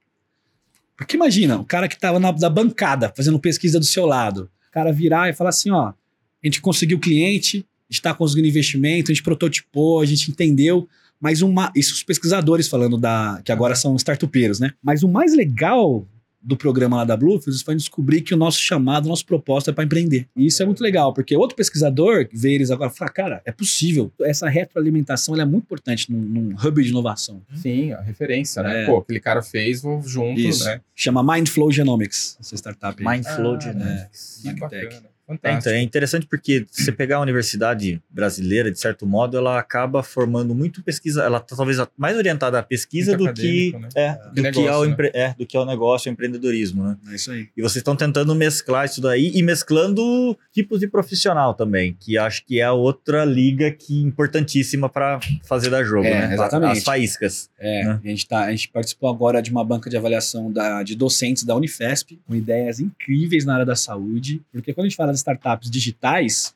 [0.96, 4.72] Porque imagina, o cara que estava na da bancada fazendo pesquisa do seu lado, o
[4.72, 5.96] cara virar e falar assim, ó, a
[6.44, 10.88] gente conseguiu cliente, a gente está conseguindo investimento, a gente prototipou, a gente entendeu,
[11.20, 14.74] mas uma, isso os pesquisadores falando da, que agora são startupeiros, né?
[14.82, 16.06] Mas o mais legal
[16.44, 19.74] do programa lá da Bluefields foi descobrir que o nosso chamado, o nosso propósito é
[19.74, 20.28] para empreender.
[20.36, 23.52] E isso é muito legal, porque outro pesquisador vê eles agora e fala, cara, é
[23.52, 24.12] possível.
[24.22, 27.42] Essa retroalimentação ela é muito importante num, num hub de inovação.
[27.56, 28.84] Sim, a referência, né?
[28.84, 28.86] É.
[28.86, 30.66] Pô, aquele cara fez, vou junto, Isso.
[30.66, 30.82] né?
[30.96, 33.18] Chama Mindflow Genomics, essa startup aí.
[33.18, 34.40] Mindflow Ah, Genetics.
[34.42, 34.86] Que Magtech.
[34.86, 35.11] bacana.
[35.32, 35.60] É, Fantástico.
[35.70, 40.04] então, é interessante porque se você pegar a universidade brasileira, de certo modo, ela acaba
[40.04, 43.90] formando muito pesquisa, ela tá talvez mais orientada à pesquisa Muito do que, né?
[43.96, 44.96] é, De do, que negócio, ao né?
[45.14, 46.98] é, do que ao negócio, ao empreendedorismo, né?
[47.12, 47.48] É isso aí.
[47.56, 52.46] E vocês estão tentando mesclar isso daí e mesclando tipos de profissional também, que acho
[52.46, 56.34] que é a outra liga que importantíssima para fazer da jogo, É, né?
[56.34, 56.78] exatamente.
[56.80, 57.50] As faíscas.
[57.60, 58.00] É, Né?
[58.04, 61.44] a, gente tá, a gente participou agora de uma banca de avaliação da, de docentes
[61.44, 65.21] da Unifesp, com ideias incríveis na área da saúde, porque quando a gente fala de
[65.22, 66.54] startups digitais,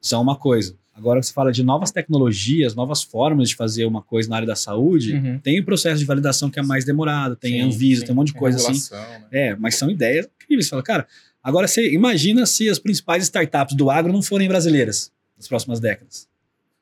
[0.00, 0.74] são uma coisa.
[0.94, 4.46] Agora que você fala de novas tecnologias, novas formas de fazer uma coisa na área
[4.46, 5.38] da saúde, Uhum.
[5.38, 8.06] tem o processo de validação que é mais demorado, tem Sim, Anvisa, sim.
[8.06, 8.94] tem um monte de coisa assim.
[8.94, 9.24] Né?
[9.30, 10.66] É, mas são ideias incríveis.
[10.66, 11.06] Você fala, cara,
[11.42, 16.28] agora você imagina se as principais startups do agro não forem brasileiras nas próximas décadas.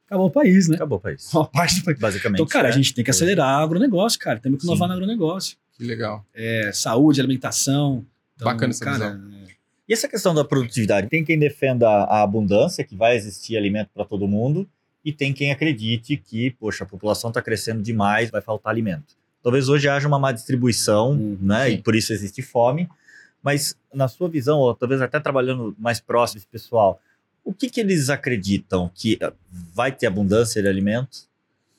[0.06, 0.74] Acabou o país, né?
[0.76, 1.32] Acabou o país.
[1.32, 1.98] Uma parte do país.
[2.00, 2.40] Basicamente.
[2.40, 2.74] Então, cara, a é.
[2.74, 4.40] gente tem que acelerar o agronegócio, cara.
[4.40, 4.94] Temos que inovar Sim.
[4.94, 5.56] no agronegócio.
[5.76, 6.24] Que legal.
[6.34, 8.04] É, saúde, alimentação.
[8.34, 9.20] Então, Bacana essa cara,
[9.88, 11.08] E essa questão da produtividade?
[11.08, 14.68] Tem quem defenda a abundância, que vai existir alimento para todo mundo,
[15.04, 19.16] e tem quem acredite que, poxa, a população está crescendo demais, vai faltar alimento.
[19.42, 21.66] Talvez hoje haja uma má distribuição, Uhum, né?
[21.66, 21.74] sim.
[21.74, 22.88] E por isso existe fome.
[23.42, 27.00] Mas, na sua visão, ou talvez até trabalhando mais próximo desse pessoal,
[27.44, 28.90] o que, que eles acreditam?
[28.94, 29.32] Que eh,
[29.72, 31.20] vai ter abundância de alimento?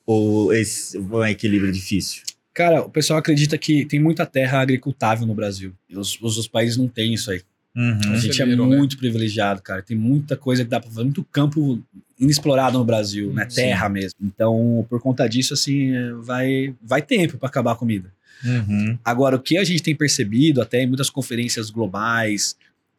[0.05, 2.23] Ou esse é um equilíbrio difícil?
[2.53, 5.73] Cara, o pessoal acredita que tem muita terra agricultável no Brasil.
[5.93, 7.43] Os, os, os países não têm isso aí.
[7.79, 8.13] Uhum.
[8.13, 8.55] A gente é né?
[8.57, 9.81] muito privilegiado, cara.
[9.81, 11.81] Tem muita coisa que dá pra fazer, muito campo
[12.19, 13.47] inexplorado no Brasil, né?
[13.49, 13.55] Sim.
[13.61, 14.19] Terra mesmo.
[14.21, 18.11] Então, por conta disso, assim, vai, vai tempo pra acabar a comida.
[18.43, 18.97] Uhum.
[19.03, 22.57] Agora, o que a gente tem percebido, até em muitas conferências globais,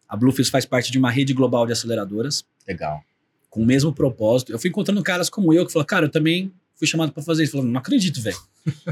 [0.08, 3.04] a Bluefields faz parte de uma rede global de aceleradoras, Legal.
[3.50, 4.50] com o mesmo propósito.
[4.52, 7.42] Eu fui encontrando caras como eu, que falaram, cara, eu também fui chamado pra fazer
[7.44, 7.52] isso.
[7.52, 8.36] Falando, não acredito, velho.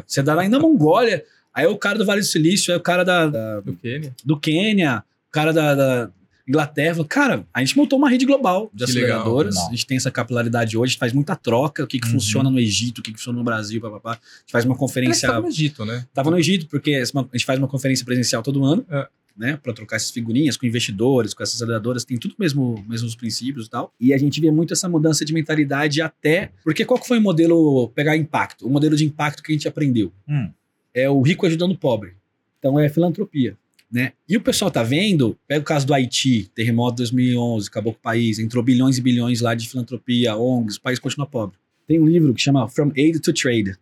[0.07, 1.25] Você dá lá ainda na Mongólia,
[1.55, 3.75] aí é o cara do Vale do Silício, aí é o cara da, da- Do
[3.75, 4.15] Quênia.
[4.25, 6.11] do Quênia, cara da, da
[6.47, 6.95] Inglaterra.
[6.95, 9.55] Falou, cara, a gente montou uma rede global de Que aceleradoras.
[9.55, 9.69] legal.
[9.69, 12.15] a gente tem essa capilaridade hoje, a gente faz muita troca, o que, que Uhum.
[12.15, 14.13] funciona no Egito, o que, que funciona no Brasil, papapá.
[14.13, 15.27] A gente faz uma conferência.
[15.27, 16.07] estava no Egito, né?
[16.15, 19.07] Tava no Egito, porque a gente faz uma conferência presencial todo ano, É.
[19.37, 19.57] né?
[19.63, 23.71] Pra trocar essas figurinhas com investidores, com essas aceleradoras, tem tudo mesmo, mesmos princípios e
[23.71, 23.93] tal.
[24.01, 26.51] E a gente vê muito essa mudança de mentalidade até.
[26.65, 28.67] Porque qual que foi o modelo pegar impacto?
[28.67, 30.51] O modelo de impacto que a gente aprendeu Hum.
[30.95, 32.15] é o rico ajudando o pobre.
[32.59, 33.57] Então é filantropia.
[33.91, 34.13] Né?
[34.29, 38.03] E o pessoal tá vendo, pega o caso do Haiti, terremoto 2011, acabou com o
[38.03, 41.57] país, entrou bilhões e bilhões lá de filantropia, ONGs, o país continua pobre.
[41.87, 43.77] Tem um livro que chama From Aid to Trade.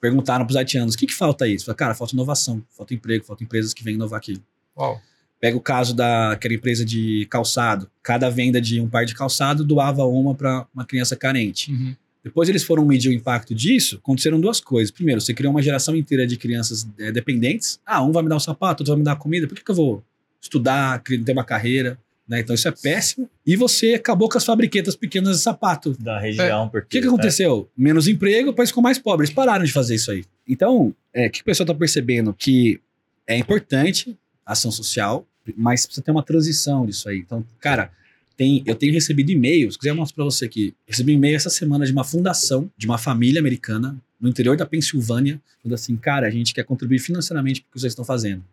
[0.00, 1.58] Perguntaram pros haitianos, o que que falta aí?
[1.58, 4.40] Falaram, cara, falta inovação, falta emprego, falta empresas que vêm inovar aqui.
[4.76, 5.00] Uau.
[5.40, 7.90] Pega o caso daquela empresa de calçado.
[8.02, 11.72] Cada venda de um par de calçado doava uma para uma criança carente.
[11.72, 11.96] Uhum.
[12.28, 14.90] Depois eles foram medir o impacto disso, aconteceram duas coisas.
[14.90, 17.80] Primeiro, você criou uma geração inteira de crianças eh, dependentes.
[17.86, 19.48] Ah, um vai me dar um sapato, outro vai me dar comida.
[19.48, 20.04] Por que, que eu vou
[20.38, 21.98] estudar, ter uma carreira?
[22.28, 22.40] Né?
[22.40, 23.30] Então isso é péssimo.
[23.46, 25.96] E você acabou com as fabriquetas pequenas de sapato.
[25.98, 26.86] Da região, porque.
[26.86, 27.70] O que, que aconteceu?
[27.74, 29.24] Menos emprego, o país ficou mais pobre.
[29.24, 30.22] Eles pararam de fazer isso aí.
[30.46, 32.34] Então, é, o que o pessoal está percebendo?
[32.34, 32.78] Que
[33.26, 35.26] é importante a ação social,
[35.56, 37.20] mas precisa ter uma transição disso aí.
[37.20, 37.90] Então, cara,
[38.38, 40.72] tem, eu tenho recebido e-mails, se quiser eu mostro para você aqui.
[40.86, 44.64] Recebi um e-mail essa semana de uma fundação, de uma família americana, no interior da
[44.64, 48.44] Pensilvânia, falando assim, cara, a gente quer contribuir financeiramente para o que vocês estão fazendo.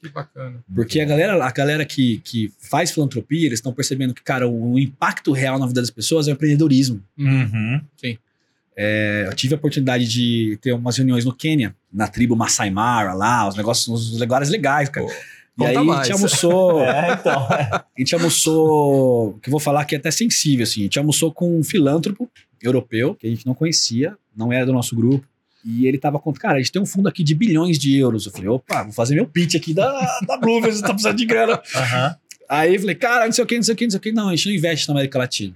[0.00, 0.64] Que bacana.
[0.74, 4.72] Porque a galera, a galera que, que faz filantropia, eles estão percebendo que, cara, o,
[4.72, 7.02] o impacto real na vida das pessoas é o empreendedorismo.
[7.18, 7.80] Uhum.
[8.74, 13.12] É, eu tive a oportunidade de ter umas reuniões no Quênia, na tribo Masai Mara
[13.12, 15.06] lá, os negócios, os lugares legais, cara.
[15.06, 15.12] Pô,
[15.56, 16.06] e conta aí a mais.
[16.06, 17.46] gente almoçou, É, então.
[17.48, 21.32] a gente almoçou, que eu vou falar que é até sensível, assim, a gente almoçou
[21.32, 22.30] com um filântropo
[22.62, 25.26] europeu, que a gente não conhecia, não era do nosso grupo,
[25.64, 28.24] e ele tava contando, cara, a gente tem um fundo aqui de bilhões de euros.
[28.24, 29.90] Eu falei, opa, vou fazer meu pitch aqui da,
[30.26, 31.60] da Bluefields, tá precisando de grana.
[31.74, 32.16] Aham.
[32.48, 34.00] Aí eu falei, cara, não sei o que, não sei o que, não sei o
[34.00, 35.54] que, não, a gente não investe na América Latina.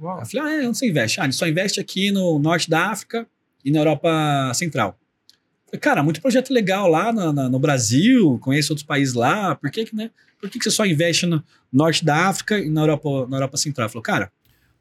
[0.00, 0.20] Uau.
[0.20, 1.18] Eu falei, ah, é, onde você investe?
[1.18, 3.26] Ah, a gente só investe aqui no norte da África
[3.64, 4.96] e na Europa Central.
[5.80, 9.86] Cara, muito projeto legal lá na- na- no Brasil, conheço outros países lá, por que,
[9.92, 10.10] né?
[10.40, 11.42] Por que, que você só investe no
[11.72, 13.88] norte da África e na Europa, na Europa Central?
[13.88, 14.32] Falou, cara,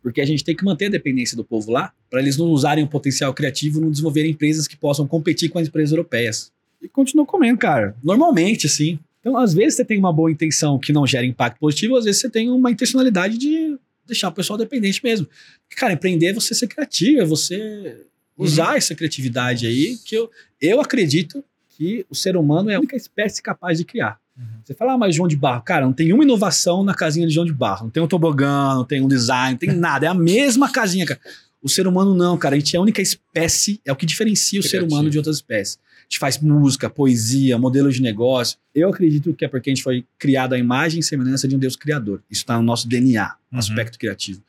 [0.01, 2.83] porque a gente tem que manter a dependência do povo lá, para eles não usarem
[2.83, 6.51] o potencial criativo, não desenvolverem empresas que possam competir com as empresas europeias.
[6.81, 7.95] E continuou comendo, cara.
[8.03, 8.99] Normalmente, assim.
[9.19, 12.21] Então, às vezes você tem uma boa intenção que não gera impacto positivo, às vezes
[12.21, 15.27] você tem uma intencionalidade de deixar o pessoal dependente mesmo.
[15.75, 18.05] Cara, empreender é você ser criativo, é você
[18.38, 20.29] usar essa criatividade aí, que eu,
[20.61, 24.19] eu acredito que o ser humano é a única espécie capaz de criar.
[24.63, 27.33] Você fala, ah, mas João de Barro, cara, não tem uma inovação na casinha de
[27.33, 27.85] João de Barro.
[27.85, 30.05] Não tem um tobogã, não tem um design, não tem nada.
[30.05, 31.19] É a mesma casinha, cara.
[31.61, 32.55] O ser humano não, cara.
[32.55, 34.93] A gente é a única espécie, é o que diferencia o ser Criativo.
[34.93, 35.79] humano de outras espécies.
[35.99, 38.57] A gente faz música, poesia, modelo de negócio.
[38.75, 41.59] Eu acredito que é porque a gente foi criado à imagem e semelhança de um
[41.59, 42.21] Deus criador.
[42.29, 43.59] Isso está no nosso DNA, no Uhum.
[43.59, 44.41] aspecto criativo.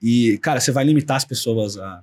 [0.00, 2.02] E, cara, você vai limitar as pessoas a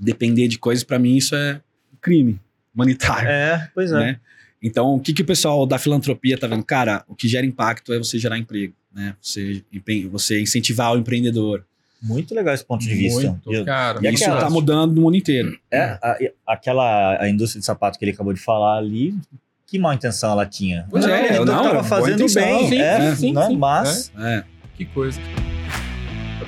[0.00, 1.60] depender de coisas, pra mim isso é
[2.00, 2.40] crime
[2.74, 3.98] humanitário É, pois é.
[3.98, 4.20] né?
[4.62, 6.62] Então, o que, que o pessoal da filantropia tá vendo?
[6.64, 9.14] Cara, o que gera impacto é você gerar emprego, né?
[9.20, 9.62] Você,
[10.10, 11.64] você incentivar o empreendedor.
[12.02, 13.30] Muito legal esse ponto de vista.
[13.30, 13.98] Muito, Eu- cara.
[14.02, 15.58] E E isso aquela- tá mudando no mundo inteiro.
[15.70, 19.14] É, a- aquela a indústria de sapato que ele acabou de falar ali,
[19.66, 20.86] que má intenção ela tinha.
[20.90, 22.42] Pois é, ele não, tava era boa fazendo intenção.
[22.42, 23.46] bem, Sim, é, sim, sim, né?
[23.46, 23.56] sim.
[23.56, 24.44] mas É.
[24.76, 25.20] Que coisa.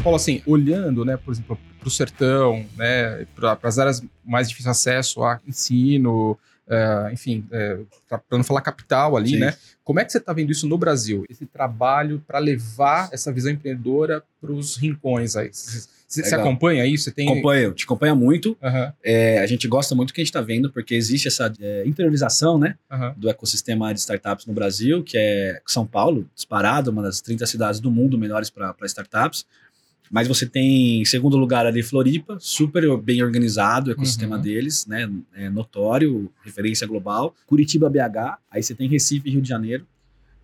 [0.02, 4.76] Paulo, assim, olhando, né, por exemplo, para o sertão, né, para as áreas mais difíceis
[4.76, 7.44] de acesso a ensino, eh, enfim,
[8.08, 9.38] para não falar capital ali, Sim.
[9.38, 9.54] né?
[9.82, 11.24] Como é que você está vendo isso no Brasil?
[11.28, 15.50] Esse trabalho para levar essa visão empreendedora para os rincões aí.
[15.52, 17.04] Você acompanha isso?
[17.04, 17.28] Você tem.
[17.28, 18.56] Acompanho, te acompanha muito.
[18.62, 21.52] Aham, É, a gente gosta muito do que a gente está vendo, porque existe essa
[21.58, 22.76] é, interiorização, né?
[22.90, 23.14] aham.
[23.16, 27.80] Do ecossistema de startups no Brasil, que é São Paulo, disparado, uma das 30 cidades
[27.80, 29.46] do mundo melhores para startups.
[30.14, 34.42] Mas você tem, em segundo lugar, ali Floripa, super bem organizado o ecossistema Uhum.
[34.42, 35.10] deles, né?
[35.34, 37.34] É notório, referência global.
[37.46, 39.86] Curitiba, BH, aí você tem Recife e Rio de Janeiro,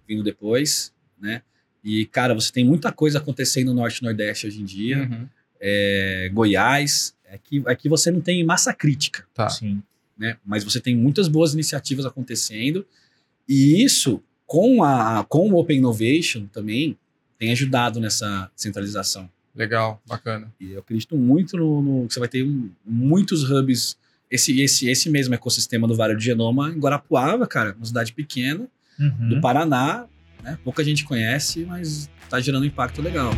[0.09, 0.91] vindo depois,
[1.21, 1.43] né?
[1.85, 5.01] E, cara, você tem muita coisa acontecendo no Norte e Nordeste hoje em dia.
[5.01, 5.29] Uhum.
[5.61, 9.51] É, Goiás, aqui, aqui você não tem massa crítica Tá.
[9.51, 9.83] sim.
[10.17, 10.39] né?
[10.47, 12.87] Mas você tem muitas boas iniciativas acontecendo
[13.47, 16.97] e isso com, a, com o Open Innovation também,
[17.39, 19.31] tem ajudado nessa centralização.
[19.59, 20.51] Legal, bacana.
[20.61, 23.99] E eu acredito muito no, no que você vai ter um- muitos hubs.
[24.31, 28.67] Esse, esse, esse mesmo ecossistema do Vale do Genoma em Guarapuava, cara, uma cidade pequena,
[29.01, 29.29] Uhum.
[29.31, 30.07] do Paraná,
[30.43, 30.59] né?
[30.65, 33.31] Pouca gente conhece, mas tá gerando um impacto legal.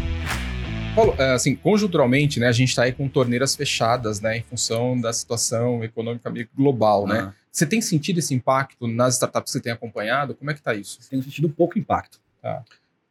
[0.95, 5.01] Paulo, é, assim, conjunturalmente, né, a gente está aí com torneiras fechadas, né, em função
[5.01, 7.21] da situação econômica global, né?
[7.31, 10.35] Ah, Você tem sentido esse impacto nas startups que você tem acompanhado?
[10.35, 10.99] Como é que tá isso?
[11.09, 12.19] tem sentido pouco impacto.
[12.43, 12.63] Tá.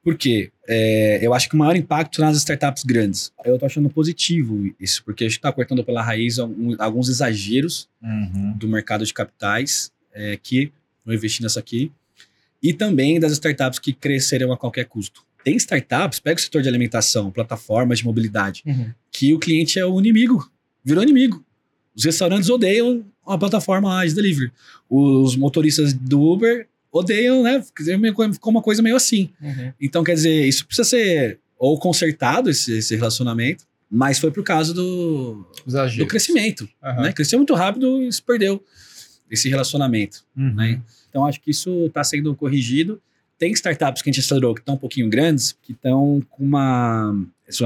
[0.04, 0.52] Por quê?
[0.68, 3.32] É, eu acho que o maior impacto nas startups grandes.
[3.44, 8.54] Eu tô achando positivo isso, porque a gente tá cortando pela raiz alguns exageros Uhum.
[8.58, 10.72] do mercado de capitais é, que
[11.06, 11.92] vão investir nessa aqui
[12.64, 15.26] e também das startups que crescerão a qualquer custo.
[15.44, 18.64] Tem startups, pega o setor de alimentação, plataformas de mobilidade,
[19.12, 20.50] que o cliente é o inimigo,
[20.84, 21.44] virou inimigo.
[21.96, 24.52] Os restaurantes odeiam a plataforma de delivery.
[24.90, 27.64] Os motoristas do Uber odeiam, né?
[28.34, 29.30] Ficou uma coisa meio assim.
[29.80, 34.74] Então, quer dizer, isso precisa ser ou consertado, esse, esse relacionamento, mas foi por causa
[34.74, 35.46] do,
[35.98, 36.70] do crescimento.
[36.82, 37.02] Aham.
[37.02, 37.14] Né?
[37.14, 38.64] Cresceu muito rápido e se perdeu
[39.30, 40.24] esse relacionamento.
[40.36, 40.54] Uhum.
[40.56, 40.82] Né?
[41.10, 43.02] Então, acho que isso está sendo corrigido.
[43.38, 47.16] Tem startups que a gente acelerou que estão um pouquinho grandes, que estão com uma.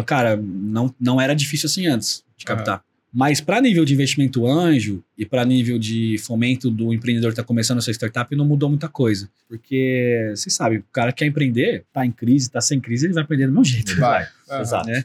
[0.06, 2.84] Cara, não, não era difícil assim antes de captar.
[3.14, 7.44] Mas para nível de investimento anjo e para nível de fomento do empreendedor que está
[7.44, 9.30] começando a sua startup, não mudou muita coisa.
[9.48, 13.24] Porque, vocês sabem, o cara quer empreender, tá em crise, tá sem crise, ele vai
[13.24, 13.96] perder do mesmo jeito.
[14.00, 14.28] Vai.
[14.60, 14.90] Exato.
[14.90, 15.04] né?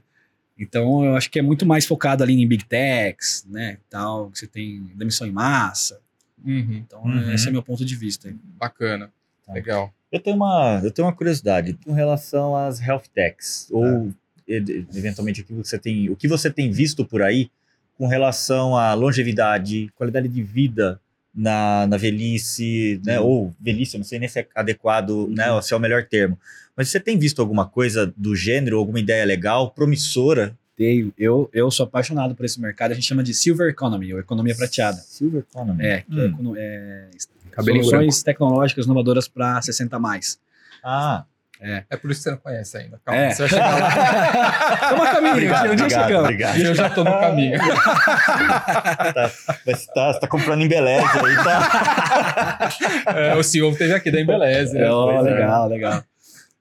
[0.59, 3.77] Então, eu acho que é muito mais focado ali em big techs, né?
[3.91, 6.01] Tal, que você tem demissão em massa.
[6.45, 6.83] Uhum.
[6.87, 7.33] Então, Uhum.
[7.33, 8.33] esse é meu ponto de vista.
[8.59, 9.11] Bacana.
[9.47, 9.53] Tá.
[9.53, 9.93] Legal.
[10.11, 14.11] Eu tenho uma, eu tenho uma curiosidade com relação às health techs ou
[14.49, 17.51] e- eventualmente o que você tem, o que você tem visto por aí
[17.99, 21.01] com relação à longevidade, qualidade de vida
[21.35, 23.19] na, na velhice, né?
[23.21, 23.27] Uhum.
[23.27, 25.53] Ou velhice, eu não sei nem se é adequado, né?
[25.53, 26.39] Ou se é o melhor termo.
[26.77, 30.57] Mas você tem visto alguma coisa do gênero, alguma ideia legal, promissora?
[30.77, 31.13] Tenho.
[31.19, 32.93] Eu, eu sou apaixonado por esse mercado.
[32.93, 34.97] A gente chama de Silver Economy, ou economia prateada.
[34.99, 35.85] Silver Economy.
[35.85, 36.55] É, é, Hum.
[36.57, 37.09] é
[37.51, 40.39] Cabelinho soluções tecnológicas inovadoras para 60 a mais.
[40.85, 41.25] Ah,
[41.61, 43.01] É por isso que você não conhece ainda.
[43.05, 43.31] Calma, É.
[43.31, 44.75] você vai chegar lá.
[44.83, 46.25] Estamos a caminho, obrigado, onde obrigado, chegamos?
[46.25, 46.59] obrigado.
[46.61, 47.59] eu já tô no caminho.
[47.59, 49.31] Tá,
[49.67, 52.69] mas tá, você tá comprando em Beleza aí, tá?
[53.15, 54.75] É, o CEO teve aqui da Embeleze.
[54.75, 54.83] né?
[54.83, 55.21] É, é.
[55.23, 56.05] legal, legal.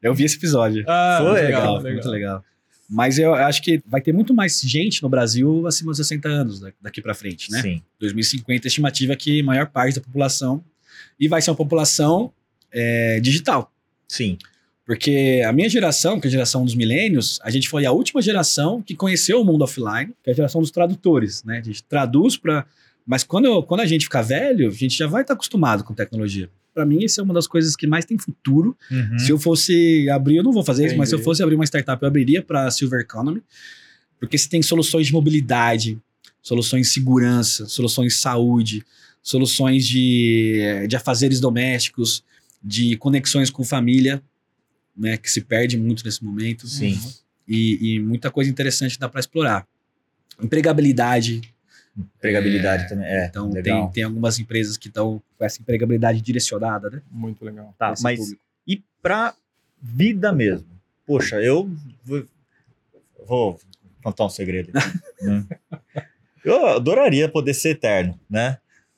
[0.01, 0.83] Eu vi esse episódio.
[0.87, 1.93] Ah, Foi legal, legal, foi legal.
[1.93, 2.43] muito legal.
[2.89, 6.59] Mas eu acho que vai ter muito mais gente no Brasil acima dos 60 anos
[6.61, 7.61] da- daqui para frente, né?
[7.61, 7.81] Sim.
[7.99, 10.63] 2050, a estimativa é que a maior parte da população
[11.19, 12.31] e vai ser uma população
[12.71, 13.71] é, digital.
[14.07, 14.37] Sim.
[14.87, 18.21] Porque a minha geração, que é a geração dos milênios, a gente foi a última
[18.21, 21.57] geração que conheceu o mundo offline, que é a geração dos tradutores, né?
[21.57, 22.65] A gente traduz para.
[23.05, 26.49] Mas quando, quando a gente ficar velho, a gente já vai estar acostumado com tecnologia.
[26.73, 28.77] Para mim, isso é uma das coisas que mais tem futuro.
[28.89, 29.19] Uhum.
[29.19, 31.25] Se eu fosse abrir, eu não vou fazer isso, mas se eu Entendi.
[31.25, 33.43] fosse abrir uma startup, eu abriria para Silver Economy,
[34.17, 35.99] porque você tem soluções de mobilidade,
[36.41, 38.85] soluções de segurança, soluções de saúde,
[39.21, 42.23] soluções de, de afazeres domésticos,
[42.63, 44.21] de conexões com família,
[44.97, 46.99] né, que se perde muito nesse momento, Sim.
[47.47, 49.67] e, e muita coisa interessante dá para explorar.
[50.41, 51.41] Empregabilidade,
[51.97, 53.07] Empregabilidade também.
[53.07, 53.85] É, então legal.
[53.85, 57.01] tem, tem algumas empresas que estão com essa empregabilidade direcionada, né?
[57.09, 57.73] Muito legal.
[57.77, 58.41] Tá, mas público.
[58.67, 59.33] e pra
[59.81, 60.67] vida mesmo?
[61.07, 61.71] Poxa, eu
[62.03, 62.23] vou,
[63.25, 63.59] vou
[64.03, 65.25] contar um segredo aqui.
[65.25, 65.45] né?
[66.45, 68.57] Eu adoraria poder ser eterno, né?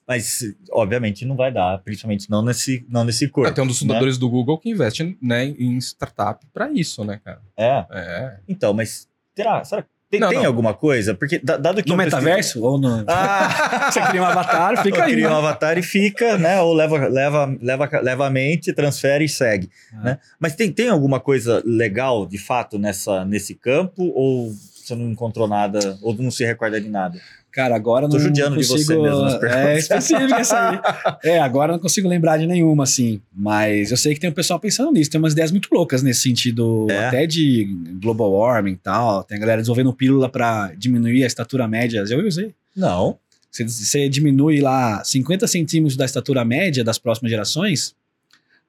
[0.09, 0.39] Mas,
[0.71, 3.53] obviamente, não vai dar, principalmente não nesse, não nesse corpo.
[3.53, 7.39] Tem um dos fundadores do Google que investe né, em startup pra isso, né, cara?
[7.55, 8.37] É, É.
[8.47, 10.47] então, mas será, será que tem, Não, tem não.
[10.47, 11.13] alguma coisa?
[11.13, 13.03] Porque, da- dado que No metaverso ou no...
[13.07, 15.11] Ah, Você cria um avatar, fica aí.
[15.11, 15.35] cria né?
[15.35, 16.59] um avatar e fica, né?
[16.59, 19.69] Ou leva, leva, leva, leva a mente, transfere e segue.
[19.93, 20.01] Ah.
[20.01, 20.19] Né?
[20.39, 24.11] Mas tem, tem alguma coisa legal, de fato, nessa, nesse campo?
[24.15, 25.99] Ou você não encontrou nada?
[26.01, 27.21] Ou não se recorda de nada?
[27.51, 28.83] Cara, agora Tô não judiando de consigo...
[28.83, 29.65] você mesmo nas perguntas.
[29.65, 30.79] É específico essa aí.
[31.23, 33.19] É, agora não consigo lembrar de nenhuma, assim.
[33.33, 35.09] Mas eu sei que tem um pessoal pensando nisso.
[35.09, 37.07] Tem umas ideias muito loucas nesse sentido, É.
[37.07, 37.65] até de
[38.01, 39.23] global warming e tal.
[39.23, 42.03] Tem a galera desenvolvendo pílula para diminuir a estatura média.
[42.09, 42.53] Eu usei.
[42.75, 43.17] Não.
[43.51, 47.95] Você, você diminui lá 50 centímetros da estatura média das próximas gerações,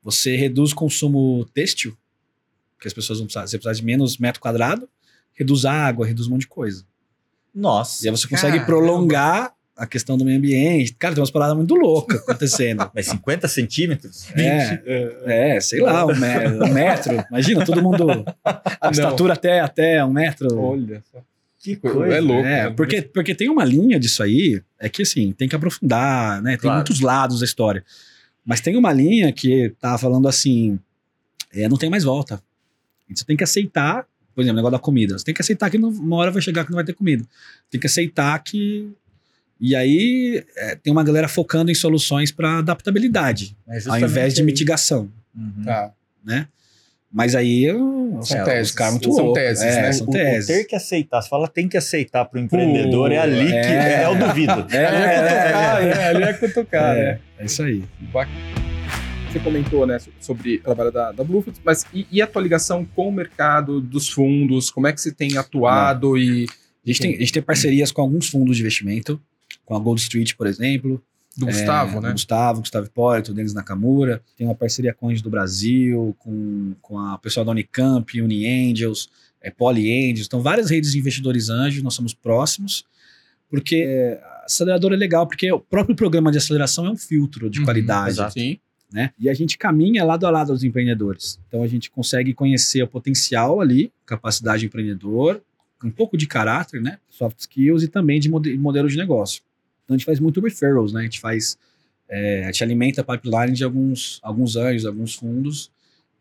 [0.02, 1.94] você reduz o consumo têxtil,
[2.80, 3.46] que as pessoas vão precisar.
[3.46, 4.88] Você precisa de menos metro quadrado,
[5.34, 6.82] reduz a água, reduz um monte de coisa.
[7.54, 8.04] Nossa.
[8.04, 8.66] E aí você consegue Caramba.
[8.66, 10.94] prolongar a questão do meio ambiente.
[10.98, 12.90] Cara, tem umas paradas muito loucas acontecendo.
[12.94, 14.28] Mas 50 centímetros?
[14.36, 17.24] É, é, sei lá, um, me- um metro.
[17.30, 18.24] Imagina, todo mundo.
[18.44, 18.90] A Não.
[18.90, 20.58] estatura até, até um metro.
[20.58, 21.18] Olha só.
[21.62, 22.46] Que É louco.
[22.46, 22.70] É, né?
[22.70, 26.52] porque, porque tem uma linha disso aí, é que assim, tem que aprofundar, né?
[26.52, 26.76] Tem Claro.
[26.78, 27.84] muitos lados da história.
[28.44, 30.78] Mas tem uma linha que tá falando assim:
[31.52, 32.42] é, não tem mais volta.
[33.14, 35.18] Você tem que aceitar, por exemplo, o negócio da comida.
[35.18, 37.24] Você tem que aceitar que não- uma hora vai chegar que não vai ter comida.
[37.70, 38.90] Tem que aceitar que.
[39.60, 44.40] E aí é, tem uma galera focando em soluções para adaptabilidade, É ao invés de
[44.40, 44.46] aí.
[44.46, 45.62] mitigação, Uhum.
[45.64, 45.92] Tá.
[46.24, 46.46] né?
[47.12, 48.68] Mas aí eu- São é, teses.
[48.70, 49.42] os caras muito São loucos.
[49.42, 49.92] teses, é, né?
[49.92, 50.46] São O- o teses.
[50.46, 54.02] ter que aceitar, você fala tem que aceitar para o empreendedor, é ali que é.
[54.04, 54.66] é, o duvido.
[54.70, 56.04] É, Ali é cutucar, né?
[56.04, 57.20] Ali é cutucar, é, né?
[57.40, 57.84] é isso aí.
[59.30, 62.42] Você comentou, né, so- sobre o trabalho da, da Bluefield, mas e, e a tua
[62.42, 64.70] ligação com o mercado dos fundos?
[64.70, 66.46] Como é que você tem atuado e
[66.84, 69.20] A gente, tem, a gente tem parcerias com alguns fundos de investimento,
[69.64, 71.00] com a Gold Street, por exemplo.
[71.36, 72.12] do Gustavo, É, né?
[72.12, 74.20] Gustavo, Gustavo Hipólito, Denis Nakamura.
[74.36, 79.08] Tem uma parceria com a Anjos do Brasil, com, com a pessoal da Unicamp, UniAngels,
[79.40, 80.26] é, Polyangels.
[80.26, 82.84] Então, várias redes de investidores anjos, nós somos próximos,
[83.48, 87.48] porque é, a aceleradora é legal, porque o próprio programa de aceleração é um filtro
[87.48, 88.10] de Uhum, qualidade.
[88.10, 88.32] exato.
[88.32, 88.58] Sim.
[88.92, 89.12] Né?
[89.18, 91.38] E a gente caminha lado a lado dos empreendedores.
[91.48, 95.40] Então a gente consegue conhecer o potencial ali, capacidade de empreendedor,
[95.82, 96.98] um pouco de caráter, né?
[97.08, 99.42] Soft skills e também de mode- modelo de negócio.
[99.84, 101.00] Então a gente faz muito referrals, né?
[101.00, 101.56] A gente faz,
[102.08, 105.70] é, a gente alimenta a pipeline de alguns, alguns anjos, alguns fundos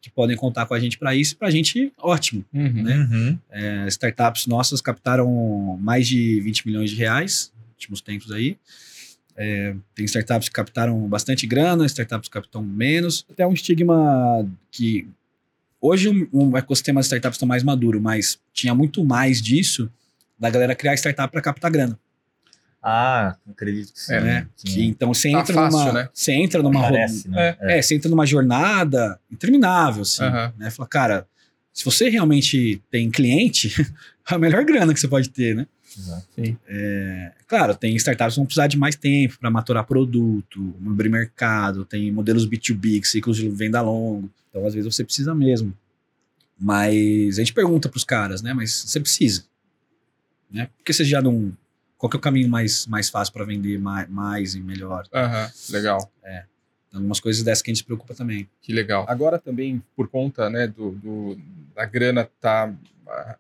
[0.02, 1.36] que podem contar com a gente para isso.
[1.36, 2.46] Para a gente, ótimo.
[2.54, 2.84] Uhum.
[2.84, 2.96] Né?
[2.98, 3.40] Uhum.
[3.50, 8.58] É, startups nossas captaram mais de 20 milhões de reais nos últimos tempos aí.
[9.42, 13.26] É, tem startups que captaram bastante grana, startups que captam menos.
[13.32, 15.08] Até um estigma que
[15.80, 19.90] hoje um, um ecossistema de startups está mais maduro, mas tinha muito mais disso
[20.38, 21.98] da galera criar startup para captar grana.
[22.84, 24.14] Ah, acredito que sim.
[24.14, 24.48] É, né?
[24.58, 24.68] sim.
[24.68, 26.10] Que, então você Tá entra fácil, numa, né?
[26.14, 27.56] você entra numa Parece, né?
[27.62, 30.24] é, você entra numa jornada interminável, assim.
[30.24, 30.54] Aham.
[30.58, 30.70] Né?
[30.70, 31.28] Fala, cara,
[31.74, 33.86] se você realmente tem cliente, é
[34.36, 35.66] a melhor grana que você pode ter, né?
[35.98, 36.28] Exato.
[36.68, 41.86] É, claro, tem startups que vão precisar de mais tempo para maturar produto, abrir mercado,
[41.86, 44.30] tem modelos B2B, ciclos de venda longo.
[44.50, 45.74] Então, às vezes, você precisa mesmo.
[46.58, 48.54] Mas a gente pergunta para os caras, né?
[48.54, 49.46] Mas você precisa.
[50.52, 50.68] Né?
[50.78, 51.56] Por que você já não.
[51.98, 55.06] Qual que é o caminho mais, mais fácil para vender mais, mais e melhor?
[55.14, 55.50] Aham.
[55.70, 56.12] Legal.
[56.94, 58.50] Algumas coisas dessas que a gente se preocupa também.
[58.62, 59.06] Que legal.
[59.08, 61.40] Agora também, por conta né, do, do-
[61.76, 62.74] da grana tá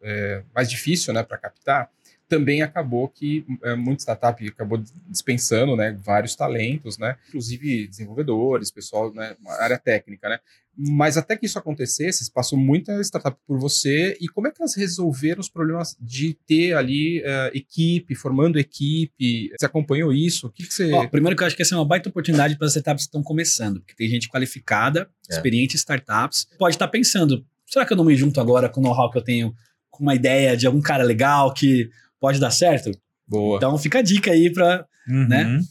[0.04, 1.90] é, mais difícil né, para captar,
[2.30, 9.12] também acabou que é, muita startup acabou dispensando né, vários talentos, né, inclusive desenvolvedores, pessoal,
[9.14, 10.30] né, área técnica.
[10.30, 10.40] Né?
[10.78, 14.16] Mas até que isso acontecesse, passou muita startup por você.
[14.22, 19.52] E como é que elas resolveram os problemas de ter ali é, equipe, formando equipe?
[19.60, 20.48] Você acompanhou isso?
[20.48, 20.94] O que, que você.
[20.94, 23.10] Ó, primeiro que eu acho que essa é uma baita oportunidade para as startups que
[23.10, 25.36] estão começando, porque tem gente qualificada, É.
[25.36, 28.84] experiente em startups, pode estar pensando, será que eu não me junto agora com o
[28.84, 29.54] know-how que eu tenho,
[29.90, 31.90] com uma ideia de algum cara legal que
[32.20, 32.92] pode dar certo?
[33.28, 33.58] Boa.
[33.58, 35.46] Então fica a dica aí para Né?
[35.46, 35.62] Uhum.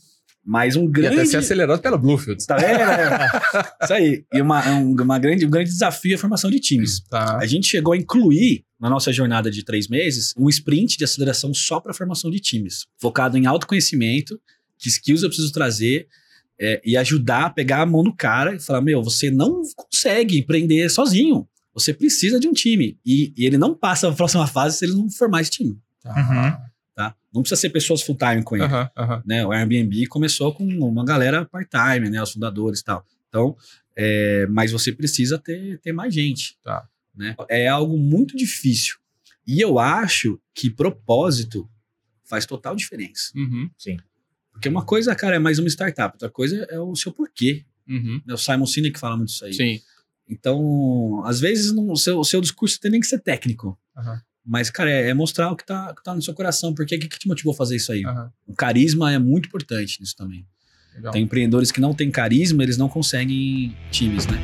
[0.45, 1.29] mais um e até grande...
[1.29, 2.45] ser acelerado pela Bluefield.
[2.47, 2.81] Tá vendo?
[3.83, 4.25] Isso aí.
[4.33, 7.01] E uma, um, uma grande, um grande desafio é a formação de times.
[7.09, 7.39] Tá.
[7.39, 11.53] A gente chegou a incluir na nossa jornada de três meses um sprint de aceleração
[11.53, 14.41] só para formação de times, focado em autoconhecimento,
[14.79, 16.07] que skills eu preciso trazer
[16.61, 20.39] é, e ajudar a pegar a mão no cara e falar: meu, você não consegue
[20.39, 21.47] empreender sozinho.
[21.75, 22.99] Você precisa de um time.
[23.07, 25.79] E, e ele não passa para a próxima fase se ele não formar esse time.
[26.03, 26.71] Tá.
[26.95, 27.15] Tá?
[27.33, 29.23] Não precisa ser pessoas full-time com ele Aham, aham.
[29.25, 29.47] né?
[29.47, 32.21] O Airbnb começou com uma galera part-time, né?
[32.23, 33.07] Os fundadores e tal.
[33.29, 33.57] Então,
[33.97, 36.59] é, mas você precisa ter, ter mais gente.
[36.65, 36.89] Tá.
[37.15, 37.37] Né?
[37.49, 38.97] É algo muito difícil.
[39.47, 41.69] E eu acho que propósito
[42.25, 43.31] faz total diferença.
[43.35, 43.71] Uhum,
[44.53, 47.65] Porque uma coisa, cara, é mais uma startup, outra coisa é o seu porquê.
[47.89, 48.21] uhum.
[48.29, 49.55] É o Simon Sinek fala muito isso aí.
[49.55, 49.81] Sim.
[50.29, 53.79] Então, às vezes, o seu, o seu discurso tem nem que ser técnico.
[54.51, 56.75] Mas, cara, é, é mostrar o que tá, que tá no seu coração.
[56.75, 56.97] Por quê?
[56.97, 58.03] O que, que te motivou a fazer isso aí?
[58.05, 58.33] aham.
[58.47, 60.47] O carisma é muito importante nisso também.
[60.95, 61.13] Legal.
[61.13, 64.39] Tem empreendedores que não têm carisma, eles não conseguem times, né?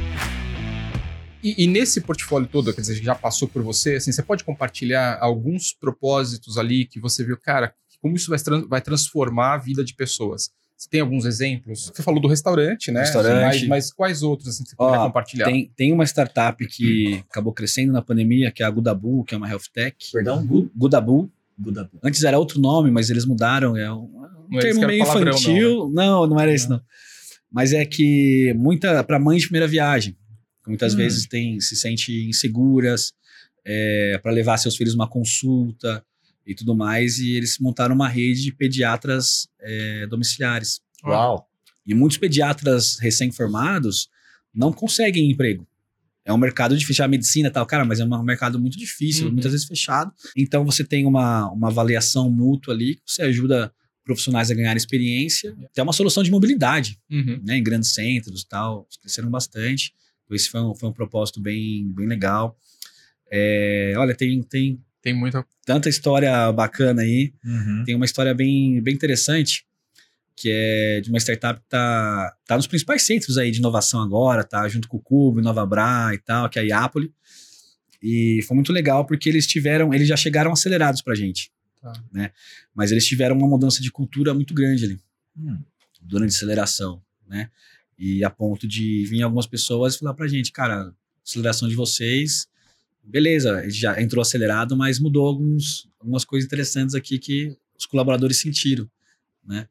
[1.43, 4.45] E, e nesse portfólio todo, quer dizer, que já passou por você, assim, você pode
[4.45, 9.59] compartilhar alguns propósitos ali que você viu, cara, como isso vai, tran- vai transformar a
[9.59, 10.51] vida de pessoas?
[10.85, 11.91] Você tem alguns exemplos?
[11.95, 13.01] Você falou do restaurante, né?
[13.01, 13.41] Restaurante.
[13.43, 15.47] Mas, mas quais outros assim, que você Ó, puder compartilhar?
[15.47, 19.39] Tem, tem uma startup que acabou crescendo na pandemia, que é a Gudabu, que é
[19.39, 19.97] uma health tech.
[20.13, 20.45] Perdão?
[20.47, 21.31] Gu- Gudabu.
[21.57, 21.89] Buda.
[22.03, 23.77] Antes era outro nome, mas eles mudaram.
[23.77, 24.11] É um, um
[24.51, 25.91] Não é esse termo meio palavrão, infantil.
[25.95, 26.81] Não, não, era esse, não.
[27.51, 30.15] Mas é que muita para mães de primeira viagem,
[30.65, 30.99] que muitas Hum.
[30.99, 33.13] vezes tem, se sente inseguras
[34.23, 36.05] para levar seus filhos uma consulta
[36.47, 40.81] e tudo mais, e eles montaram uma rede de pediatras é, domiciliares.
[41.05, 41.49] Uau.
[41.87, 44.09] E muitos pediatras recém-formados
[44.55, 45.67] não conseguem emprego.
[46.25, 49.27] É um mercado difícil, a medicina e tal, cara, mas é um mercado muito difícil,
[49.27, 49.33] Uhum.
[49.33, 50.11] muitas vezes fechado.
[50.37, 53.71] Então você tem uma, uma avaliação mútua ali, que você ajuda
[54.05, 55.55] profissionais a ganhar experiência.
[55.75, 57.41] Tem uma solução de mobilidade, Uhum.
[57.45, 59.93] né, em grandes centros e tal, cresceram bastante.
[60.25, 62.57] Então, esse foi um, foi um propósito bem, bem legal.
[63.31, 65.47] É, olha, tem, tem Tem muita.
[65.67, 67.33] tanta história bacana aí.
[67.45, 67.85] Uhum.
[67.85, 69.65] Tem uma história bem, bem interessante,
[70.35, 74.43] que é de uma startup que tá, tá nos principais centros aí de inovação agora,
[74.43, 77.13] tá junto com o Cubo, Nova Bra e tal, que é a Iapoli.
[78.03, 81.93] E foi muito legal porque eles tiveram, eles já chegaram acelerados pra gente, Tá.
[82.11, 82.31] né?
[82.75, 84.99] Mas eles tiveram uma mudança de cultura muito grande ali,
[85.39, 85.59] Hum.
[86.01, 87.51] durante a aceleração, né?
[87.99, 90.93] E a ponto de vir algumas pessoas falar pra gente, cara,
[91.25, 92.49] aceleração de vocês,
[93.05, 98.41] beleza, ele já entrou acelerado, mas mudou alguns, algumas coisas interessantes aqui que os colaboradores
[98.41, 98.89] sentiram,
[99.45, 99.69] né?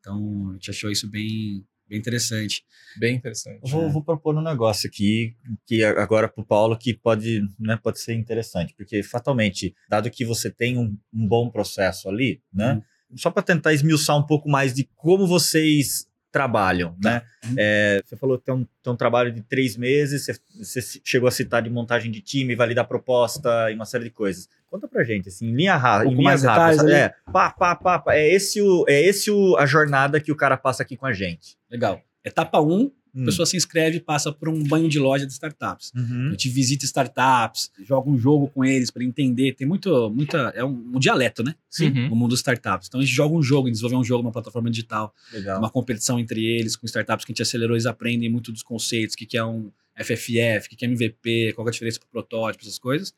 [0.00, 2.64] Então, a gente achou isso bem, bem interessante.
[2.96, 3.60] Bem interessante.
[3.62, 5.34] Eu vou, vou propor um negócio aqui,
[5.66, 10.24] que agora para o Paulo, que pode, né, pode ser interessante, porque fatalmente, dado que
[10.24, 12.82] você tem um, um bom processo ali, né,
[13.16, 17.22] só para tentar esmiuçar um pouco mais de como vocês trabalham, né?
[17.44, 17.54] Uhum.
[17.58, 21.28] É, você falou que tem um, tem um trabalho de três meses, você, você chegou
[21.28, 24.48] a citar de montagem de time, validar proposta e uma série de coisas.
[24.68, 26.84] Conta pra gente, assim, em linha rápida, Um em linhas rápidas.
[26.84, 30.32] detalhes É, pá, pá, pá, pá, é esse, o, é esse o, a jornada que
[30.32, 31.56] o cara passa aqui com a gente.
[31.70, 32.00] Legal.
[32.26, 33.22] Etapa 1, um, Hum.
[33.22, 35.90] a pessoa se inscreve e passa por um banho de loja de startups.
[35.96, 36.28] Uhum.
[36.28, 39.54] A gente visita startups, joga um jogo com eles para entender.
[39.54, 40.52] Tem muito, muita.
[40.54, 41.54] É um, um dialeto, né?
[41.70, 41.88] Sim.
[41.88, 42.88] No mundo dos startups.
[42.88, 45.58] Então a gente joga um jogo, desenvolve um jogo numa plataforma digital, Legal.
[45.58, 49.14] uma competição entre eles, com startups que a gente acelerou, eles aprendem muito dos conceitos,
[49.14, 51.72] o que, que é um FFF, o que, que é MVP, qual que é a
[51.72, 53.14] diferença para protótipo, essas coisas.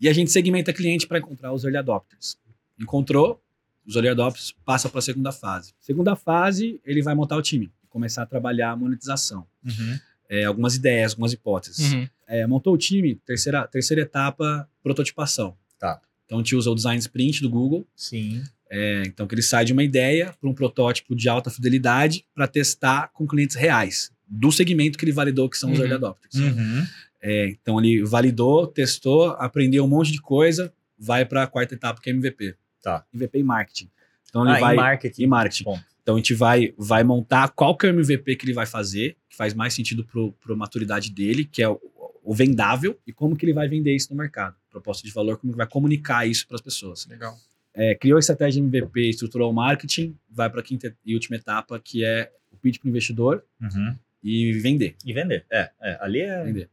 [0.00, 2.36] E a gente segmenta cliente para encontrar os early adopters.
[2.80, 3.40] Encontrou,
[3.86, 5.72] os early adopters passa para a segunda fase.
[5.78, 9.46] Segunda fase, ele vai montar o time, começar a trabalhar a monetização.
[9.64, 9.98] Uhum.
[10.28, 11.92] É, algumas ideias, algumas hipóteses.
[11.92, 12.08] Uhum.
[12.26, 15.56] É, montou o time, terceira, terceira etapa, prototipação.
[15.78, 16.00] Tá.
[16.26, 17.86] Então a gente usa o design sprint do Google.
[17.94, 18.42] Sim.
[18.68, 22.48] É, então que ele sai de uma ideia para um protótipo de alta fidelidade para
[22.48, 25.84] testar com clientes reais, do segmento que ele validou, que são os Uhum.
[25.84, 26.34] early adopters.
[26.34, 26.84] Uhum.
[27.22, 32.00] É, então ele validou, testou, aprendeu um monte de coisa, vai para a quarta etapa,
[32.00, 32.56] que é MVP.
[32.82, 33.04] Tá.
[33.14, 33.90] MVP e marketing.
[34.28, 35.22] Então ele Ah, vai em marketing.
[35.22, 35.64] em marketing.
[35.64, 38.66] Bom, Então a gente vai, vai montar qual que é o MVP que ele vai
[38.66, 41.80] fazer, que faz mais sentido para a maturidade dele, que é o,
[42.22, 44.54] o vendável, e como que ele vai vender isso no mercado.
[44.70, 47.06] Proposta de valor, como ele vai comunicar isso para as pessoas.
[47.06, 47.34] Legal.
[47.72, 51.36] É, criou a estratégia de MVP, estruturou o marketing, vai para a quinta e última
[51.36, 53.96] etapa, que é o pitch para o investidor uhum.
[54.22, 54.96] e vender.
[55.06, 55.46] E vender.
[55.50, 56.44] É, é, ali é.
[56.44, 56.68] vender.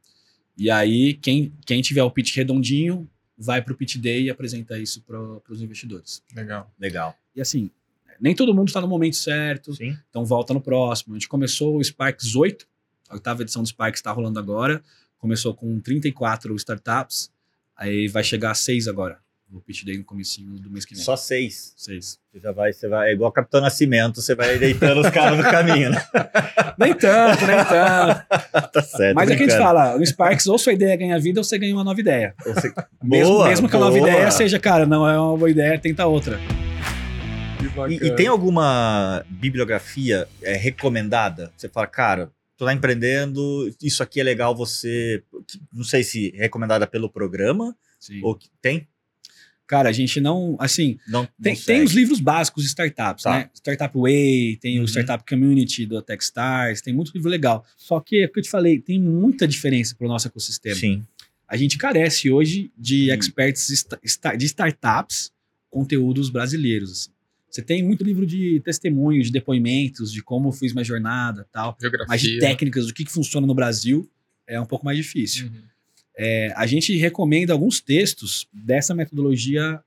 [0.58, 4.78] E aí, quem, quem tiver o pitch redondinho, vai para o pitch day e apresenta
[4.78, 5.20] isso para
[5.50, 6.22] os investidores.
[6.36, 6.70] Legal.
[6.78, 7.16] Legal.
[7.34, 7.72] E assim,
[8.22, 9.98] nem todo mundo está no momento certo, Sim.
[10.10, 11.14] Então volta no próximo.
[11.16, 12.68] A gente começou o Sparks 8,
[13.10, 14.82] a oitava edição do Sparks está rolando agora.
[15.18, 17.32] Começou com 34 startups,
[17.76, 19.20] aí vai chegar a 6 agora.
[19.54, 21.04] O pitch day no comecinho do mês que vem.
[21.04, 21.74] Só seis.
[21.76, 22.18] 6.
[22.32, 25.44] Você já vai, você vai, é igual Capitão Nascimento, você vai deitando os caras no
[25.44, 26.02] caminho, né?
[26.80, 28.26] Nem tanto, nem tanto.
[28.72, 29.14] tá certo.
[29.14, 31.58] Mas é que a gente fala, no Sparks ou sua ideia ganha vida ou você
[31.60, 32.34] ganha uma nova ideia.
[32.46, 34.10] Você- mesmo, Boa, mesmo que a nova boa.
[34.10, 36.40] ideia seja, cara, não é uma boa ideia, tenta outra.
[37.90, 41.52] E, e tem alguma bibliografia é, recomendada?
[41.56, 45.24] Você fala, cara, tô lá empreendendo, isso aqui é legal você.
[45.74, 48.20] Não sei se recomendada pelo programa Sim.
[48.24, 48.88] ou que tem.
[49.66, 51.84] Cara, a gente não, assim, Não, Tem, não tem segue.
[51.86, 53.32] os livros básicos de startups, Tá.
[53.32, 53.50] né?
[53.54, 54.84] Startup Way, tem Uhum.
[54.84, 57.66] o Startup Community do Techstars, tem muito livro legal.
[57.78, 60.76] Só que, é o que eu te falei, tem muita diferença para o nosso ecossistema.
[60.76, 61.02] Sim.
[61.48, 63.86] A gente carece hoje de experts
[64.38, 65.32] de startups,
[65.70, 67.10] conteúdos brasileiros.
[67.52, 71.78] Você tem muito livro de testemunho, de depoimentos, de como fiz minha jornada tal.
[71.80, 72.08] Geografia.
[72.08, 74.10] Mas de técnicas, do que, que funciona no Brasil,
[74.48, 75.48] é um pouco mais difícil.
[75.48, 75.62] Uhum.
[76.18, 79.80] É, a gente recomenda alguns textos dessa metodologia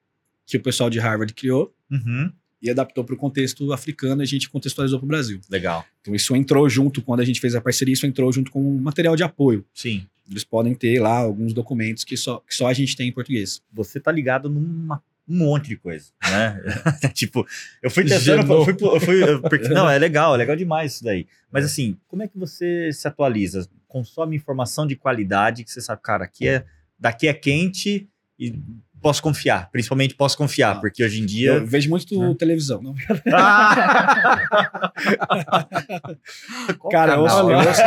[0.47, 2.31] que o pessoal de Harvard criou, Uhum.
[2.61, 5.41] e adaptou para o contexto africano e a gente contextualizou para o Brasil.
[5.51, 5.85] Legal.
[6.01, 8.79] Então isso entrou junto, quando a gente fez a parceria, isso entrou junto com um
[8.81, 9.65] material de apoio.
[9.73, 10.07] Sim.
[10.29, 13.63] Eles podem ter lá alguns documentos que só, que só a gente tem em português.
[13.73, 16.61] Você tá ligado numa um monte de coisa, né?
[17.15, 17.47] tipo,
[17.83, 20.95] eu fui testando, eu fui, eu fui- eu- porque, não, é legal, é legal demais
[20.95, 21.27] isso daí.
[21.51, 23.67] Mas assim, como é que você se atualiza?
[23.89, 26.65] Consome informação de qualidade que você sabe, cara, aqui é,
[26.99, 28.09] daqui é quente
[28.39, 28.59] e
[29.05, 30.81] posso confiar, principalmente posso confiar, Ah.
[30.81, 31.61] porque hoje em Eu dia...
[31.65, 32.35] vejo muito né?
[32.39, 32.81] televisão.
[32.83, 32.95] Não,
[33.31, 34.91] Ah!
[36.91, 37.51] Cara, eu ouço, canal?
[37.51, 37.81] eu ouço...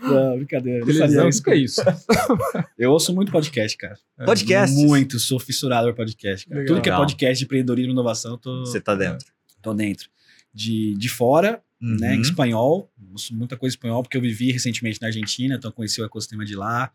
[0.00, 0.84] Não, brincadeira.
[0.84, 1.80] Televisão, faria isso que é isso.
[2.78, 3.96] Eu ouço muito podcast, cara.
[4.24, 4.74] Podcast?
[4.76, 6.46] Muito, sou fissurado por podcast.
[6.48, 6.60] cara.
[6.60, 6.76] Legal.
[6.76, 9.26] Tudo que é podcast de empreendedorismo e inovação, eu tô, Você tá dentro.
[9.60, 10.08] tô dentro.
[10.54, 12.22] De, de fora, né, em Uhum.
[12.22, 12.90] espanhol.
[13.12, 16.44] Ouço muita coisa em espanhol, porque eu vivi recentemente na Argentina, então conheci o ecossistema
[16.44, 16.90] de lá.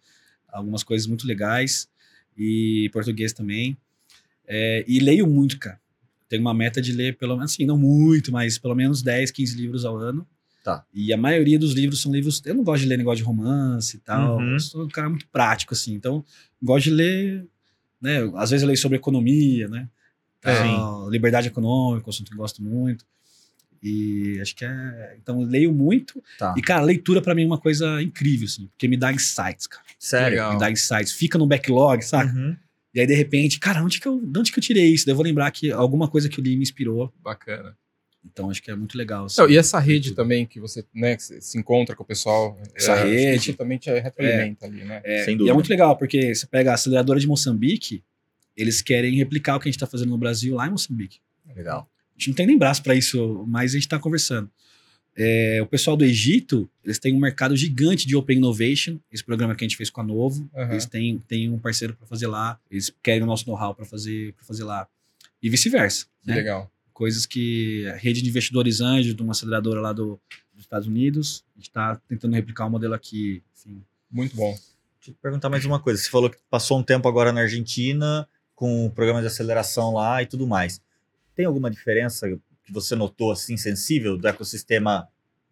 [0.53, 1.89] Algumas coisas muito legais.
[2.37, 3.77] E português também.
[4.47, 5.79] É, e leio muito, cara.
[6.29, 9.55] Tenho uma meta de ler, pelo menos, assim, não muito, mas pelo menos 10, 15
[9.55, 10.27] livros ao ano.
[10.63, 10.85] Tá.
[10.93, 12.41] E a maioria dos livros são livros.
[12.45, 14.37] Eu não gosto de ler negócio de romance e tal.
[14.37, 14.53] Uhum.
[14.53, 15.93] Eu sou um cara muito prático, assim.
[15.93, 16.23] Então,
[16.61, 17.45] gosto de ler.
[18.01, 18.19] Né?
[18.35, 19.89] Às vezes eu leio sobre economia, né?
[20.41, 23.05] Tal, liberdade econômica, um assunto que eu gosto muito.
[23.83, 25.17] E acho que é.
[25.21, 26.23] Então, eu leio muito.
[26.39, 26.55] Tá.
[26.57, 29.83] E, cara, leitura pra mim é uma coisa incrível, assim, porque me dá insights, cara.
[29.99, 30.53] Sério.
[30.53, 31.11] Me dá insights.
[31.11, 32.31] Fica no backlog, saca?
[32.33, 32.55] Uhum.
[32.93, 35.05] E aí, de repente, cara, onde que eu, de onde que eu tirei isso?
[35.05, 37.13] Daí eu vou lembrar que alguma coisa que eu li me inspirou.
[37.21, 37.75] Bacana.
[38.25, 39.25] Então, acho que é muito legal.
[39.25, 39.41] assim.
[39.41, 42.57] Não, e essa rede também que você, né, que você se encontra com o pessoal.
[42.73, 43.53] Essa é, rede.
[43.53, 45.01] Também te retroalimenta ali, né?
[45.03, 45.51] É, Sem e dúvida.
[45.51, 48.01] é muito legal, porque você pega a aceleradora de Moçambique,
[48.55, 51.19] eles querem replicar o que a gente está fazendo no Brasil lá em Moçambique.
[51.53, 51.89] Legal.
[52.23, 54.49] A gente não tem nem braço para isso, mas a gente está conversando.
[55.15, 59.53] É, o pessoal do Egito, eles têm um mercado gigante de Open Innovation, esse programa
[59.55, 60.49] que a gente fez com a Novo.
[60.55, 60.71] Aham.
[60.71, 64.33] Eles têm, têm um parceiro para fazer lá, eles querem o nosso know-how para fazer,
[64.33, 64.87] pra fazer lá.
[65.41, 66.05] E vice-versa.
[66.23, 66.35] Que né?
[66.35, 66.71] legal.
[66.93, 70.19] Coisas que a rede de investidores anjos de uma aceleradora lá do-
[70.53, 73.43] dos Estados Unidos, a gente está tentando replicar o modelo aqui.
[73.57, 73.83] Enfim.
[74.09, 74.51] Muito bom.
[74.51, 76.01] Deixa eu te perguntar mais uma coisa.
[76.01, 80.23] Você falou que passou um tempo agora na Argentina, com o programa de aceleração lá
[80.23, 80.79] e tudo mais.
[81.35, 82.27] Tem alguma diferença
[82.65, 85.07] que você notou, assim, sensível do ecossistema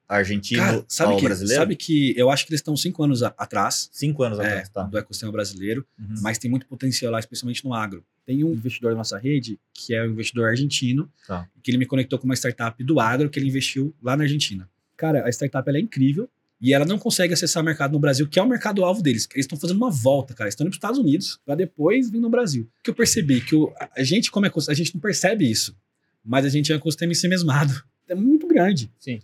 [0.07, 1.61] argentino Cara, sabe ao que, brasileiro?
[1.61, 4.69] sabe que eu acho que eles estão cinco anos a- atrás Cinco anos é, atrás,
[4.69, 4.83] tá?
[4.83, 6.15] do ecossistema brasileiro, Uhum.
[6.21, 8.03] mas tem muito potencial lá, especialmente no agro.
[8.25, 11.47] Tem um investidor da nossa rede, que é um investidor argentino, Tá.
[11.63, 14.69] que ele me conectou com uma startup do agro que ele investiu lá na Argentina.
[14.97, 16.29] Cara, a startup é incrível
[16.61, 19.27] e ela não consegue acessar o mercado no Brasil, que é o mercado-alvo deles.
[19.33, 20.47] Eles estão fazendo uma volta, cara.
[20.47, 22.63] Eles estão indo para os Estados Unidos para depois vir no Brasil.
[22.79, 25.75] O que eu percebi que o- a gente, como é, a gente não percebe isso,
[26.23, 27.73] mas a gente é um ecossistema ensemesmado.
[28.07, 28.91] É muito grande.
[28.99, 29.21] Sim.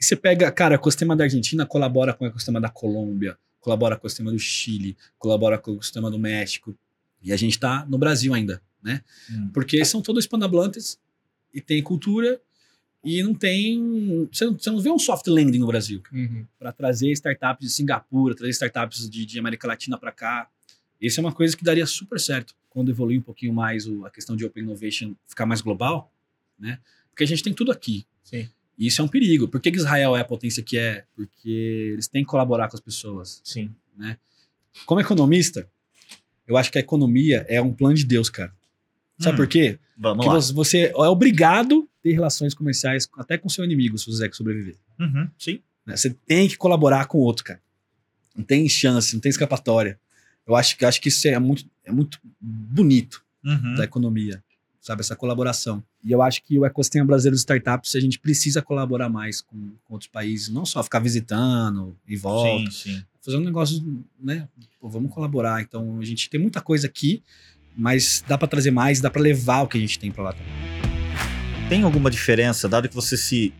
[0.00, 3.94] E você pega, cara, o ecossistema da Argentina colabora com o ecossistema da Colômbia, colabora
[3.94, 6.74] com o ecossistema do Chile, colabora com o ecossistema do México.
[7.22, 9.02] E a gente tá no Brasil ainda, né?
[9.30, 9.50] Hum.
[9.52, 10.98] Porque são todos hispanohablantes
[11.52, 12.40] e tem cultura
[13.04, 14.28] e não tem.
[14.32, 16.46] Você não, você não vê um soft landing no Brasil Uhum.
[16.58, 20.48] para trazer startups de Singapura, trazer startups de, de América Latina para cá.
[21.00, 24.10] Isso é uma coisa que daria super certo quando evoluir um pouquinho mais o- a
[24.10, 26.12] questão de Open Innovation ficar mais global,
[26.58, 26.78] né?
[27.10, 28.06] Porque a gente tem tudo aqui.
[28.22, 28.48] Sim.
[28.78, 29.48] E isso é um perigo.
[29.48, 31.04] Por que, Israel é a potência que é?
[31.14, 33.40] Porque eles têm que colaborar com as pessoas.
[33.44, 33.70] Sim.
[34.86, 35.68] Como economista,
[36.46, 38.52] eu acho que a economia é um plano de Deus, cara.
[39.18, 39.78] Sabe Hum, por quê?
[39.98, 40.52] Vamos Porque lá.
[40.54, 44.76] você- é obrigado ter relações comerciais até com seu inimigo, se você quiser sobreviver.
[44.98, 45.60] Uhum, Sim.
[45.86, 45.96] né?
[45.96, 47.60] Você tem que colaborar com o outro, cara.
[48.36, 49.98] Não tem chance, não tem escapatória.
[50.46, 53.74] Eu acho que, acho que isso é muito, é muito bonito Uhum.
[53.74, 54.42] da economia,
[54.80, 55.00] sabe?
[55.00, 55.82] Essa colaboração.
[56.04, 59.56] E eu acho que o ecossistema brasileiro de startups, a gente precisa colaborar mais com,
[59.84, 63.04] com outros países, não só ficar visitando e volta, Sim, sim.
[63.20, 63.82] fazer um negócio,
[64.20, 64.48] né?
[64.80, 65.60] Pô, vamos colaborar.
[65.60, 67.20] Então, a gente tem muita coisa aqui,
[67.76, 70.32] mas dá para trazer mais, dá para levar o que a gente tem para lá
[70.32, 70.81] também.
[71.72, 73.50] Tem alguma diferença, dado que você se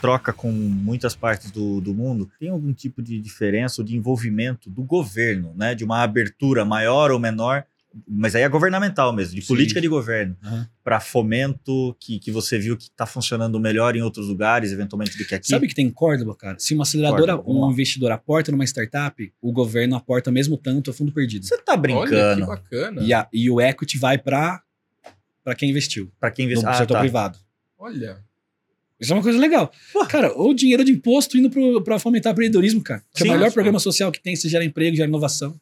[0.00, 4.70] troca com muitas partes do, do mundo, tem algum tipo de diferença ou de envolvimento
[4.70, 5.74] do governo, né?
[5.74, 7.64] De uma abertura maior ou menor,
[8.06, 9.48] mas aí é governamental mesmo, de Sim.
[9.48, 10.68] política de governo, Aham.
[10.84, 15.24] para fomento que, que você viu que está funcionando melhor em outros lugares, eventualmente, do
[15.24, 15.48] que aqui?
[15.48, 16.56] Sabe que tem em Córdoba, cara?
[16.60, 20.94] Se uma aceleradora, Córdoba, um investidor aporta numa startup, o governo aporta mesmo tanto a
[20.94, 21.44] fundo perdido.
[21.44, 22.46] Você tá Olha, que brincando?
[22.46, 23.02] bacana.
[23.02, 24.62] E, a- e o equity vai para
[25.42, 26.68] para quem investiu, Para quem no investe...
[26.68, 27.00] Ah, setor tá.
[27.00, 27.47] privado.
[27.78, 28.22] Olha.
[29.00, 29.72] Isso é uma coisa legal.
[29.92, 30.04] Pô.
[30.06, 31.50] Cara, o dinheiro de imposto indo
[31.82, 33.02] para fomentar empreendedorismo, cara.
[33.14, 33.30] Que é Sim.
[33.30, 35.58] o melhor programa social que tem, se gera emprego, gera inovação.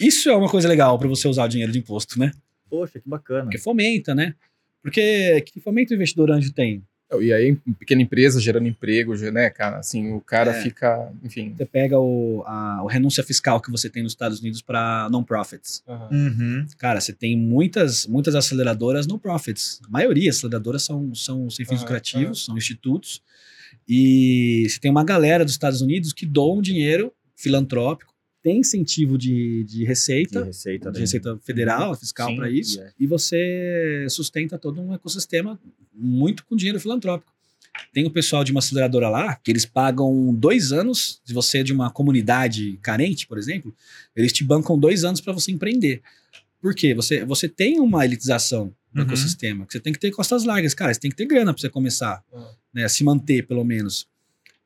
[0.00, 2.32] Isso é uma coisa legal para você usar o dinheiro de imposto, né?
[2.68, 3.44] Poxa, que bacana.
[3.44, 4.34] Porque fomenta, né?
[4.82, 6.82] Porque que fomento o investidor anjo tem?
[7.20, 9.78] E aí, pequena empresa gerando emprego, né, cara?
[9.78, 10.62] Assim, o cara É.
[10.62, 11.54] fica, enfim.
[11.56, 15.82] Você pega o, a, o renúncia fiscal que você tem nos Estados Unidos para non-profits.
[16.10, 16.66] Uhum.
[16.78, 19.80] Cara, você tem muitas, muitas aceleradoras non-profits.
[19.86, 23.22] A maioria das aceleradoras são, são sem fins Aham, lucrativos, são institutos.
[23.88, 28.13] E você tem uma galera dos Estados Unidos que doam dinheiro filantrópico,
[28.44, 30.92] tem incentivo de, de De receita, receita.
[30.92, 32.92] de receita federal, fiscal Sim, para isso, e é.
[33.00, 35.58] e você sustenta todo um ecossistema
[35.92, 37.32] muito com dinheiro filantrópico.
[37.92, 41.20] Tem o pessoal de uma aceleradora lá que eles pagam dois anos.
[41.24, 43.74] Se você é de uma comunidade carente, por exemplo,
[44.14, 46.00] eles te bancam dois anos para você empreender.
[46.60, 46.94] Por quê?
[46.94, 49.06] Você, você tem uma elitização do Uhum.
[49.08, 50.94] ecossistema, que você tem que ter costas largas, cara.
[50.94, 52.50] Você tem que ter grana para você começar, Ah.
[52.72, 54.06] né, a se manter, pelo menos.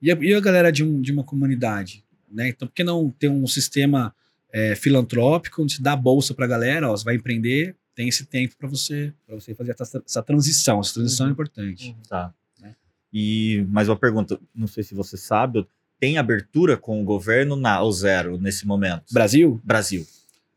[0.03, 2.49] E a, e a galera de, um, de uma comunidade, né?
[2.49, 4.15] Então, por que não ter um sistema
[4.53, 8.25] é, filantrópico onde se dá bolsa para a galera, ó, você vai empreender, tem esse
[8.27, 10.81] tempo para você, pra você fazer essa, essa transição.
[10.81, 11.33] Essa transição é Uhum.
[11.33, 11.97] importante.
[12.09, 12.33] Tá.
[12.61, 12.75] Né?
[13.13, 15.67] E mais uma pergunta, não sei se você sabe,
[16.01, 19.13] tem abertura com o governo na ou zero nesse momento?
[19.13, 19.61] Brasil?
[19.65, 20.07] Brasil.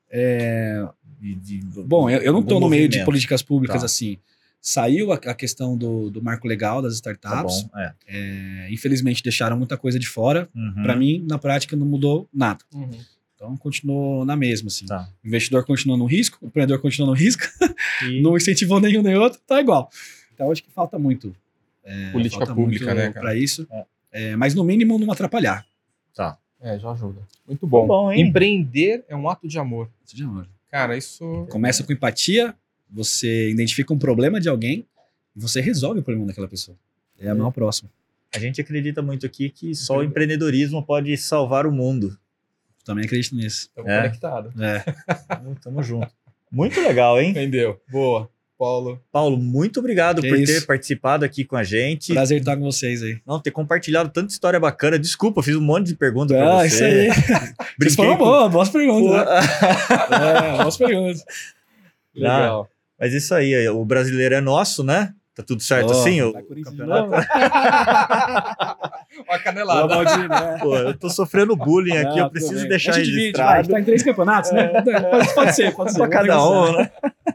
[0.09, 0.87] É,
[1.19, 3.85] De- de- bom, eu, eu não estou no meio de políticas públicas Tá.
[3.85, 4.17] assim,
[4.61, 7.63] Saiu a, a questão do, do marco legal das Tá startups.
[7.63, 7.79] bom.
[7.79, 7.93] É.
[8.07, 10.47] É, infelizmente deixaram muita coisa de fora.
[10.55, 10.83] Uhum.
[10.83, 12.59] Para mim, na prática, não mudou nada.
[12.73, 12.91] Uhum.
[13.35, 14.85] Então continuou na mesma, assim.
[14.85, 15.09] Tá.
[15.23, 17.43] O investidor continua no risco, o empreendedor continua no risco,
[18.07, 19.89] E- não incentivou nenhum nem outro, tá igual.
[20.33, 21.35] Então acho que falta muito.
[21.83, 23.19] é, Política falta pública, muito né, cara?
[23.19, 23.67] Pra isso.
[23.71, 23.85] É.
[24.13, 25.65] É, mas no mínimo não atrapalhar.
[26.13, 26.37] Tá.
[26.61, 27.21] É, já ajuda.
[27.47, 27.87] Muito bom.
[27.87, 28.27] bom, hein?
[28.27, 29.89] Empreender é um ato de amor.
[30.05, 30.47] Isso de amor.
[30.69, 31.47] Cara, isso.
[31.49, 32.53] Começa com empatia,
[32.91, 34.85] você identifica um problema de alguém
[35.35, 36.77] e você resolve o problema daquela pessoa.
[37.19, 37.89] É a mão próxima.
[38.35, 42.17] A gente acredita muito aqui que só o empreendedorismo pode salvar o mundo.
[42.83, 43.67] Também acredito nisso.
[43.69, 43.97] Estamos É.
[44.01, 44.59] conectados.
[44.59, 44.83] É.
[45.61, 46.07] Tamo, junto.
[46.51, 47.29] Muito legal, hein?
[47.31, 47.79] Entendeu?
[47.91, 48.29] Boa.
[48.57, 49.01] Paulo.
[49.11, 50.53] Paulo, muito obrigado Que por isso.
[50.53, 52.13] ter participado aqui com a gente.
[52.13, 53.19] Prazer estar com vocês aí.
[53.25, 54.99] Não, ter compartilhado tanta história bacana.
[54.99, 56.67] Desculpa, fiz um monte de perguntas pra Ah, você.
[56.67, 57.07] isso aí.
[57.11, 59.11] Vocês Brinquei foram com- boas, boas perguntas.
[59.25, 59.25] né?
[60.55, 61.23] É, boas perguntas.
[62.13, 62.69] Legal.
[63.01, 65.11] Mas isso aí, o brasileiro é nosso, né?
[65.33, 66.21] Tá tudo certo Ó, assim?
[66.21, 67.11] O tá de campeonato?
[69.27, 69.87] a canelada.
[69.87, 70.57] Boa, Valdir, né?
[70.61, 72.67] Pô, eu tô sofrendo bullying aqui, Ah, eu preciso bem.
[72.69, 74.67] deixar gente divide, tá em três campeonatos, né?
[74.83, 75.97] Pode, pode ser, pode ser.
[75.97, 76.91] Pra cada um, né?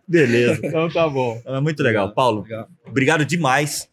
[0.06, 0.60] Beleza.
[0.64, 1.42] Então tá bom.
[1.44, 2.12] É muito legal.
[2.14, 2.68] Paulo, Legal.
[2.86, 3.88] obrigado demais.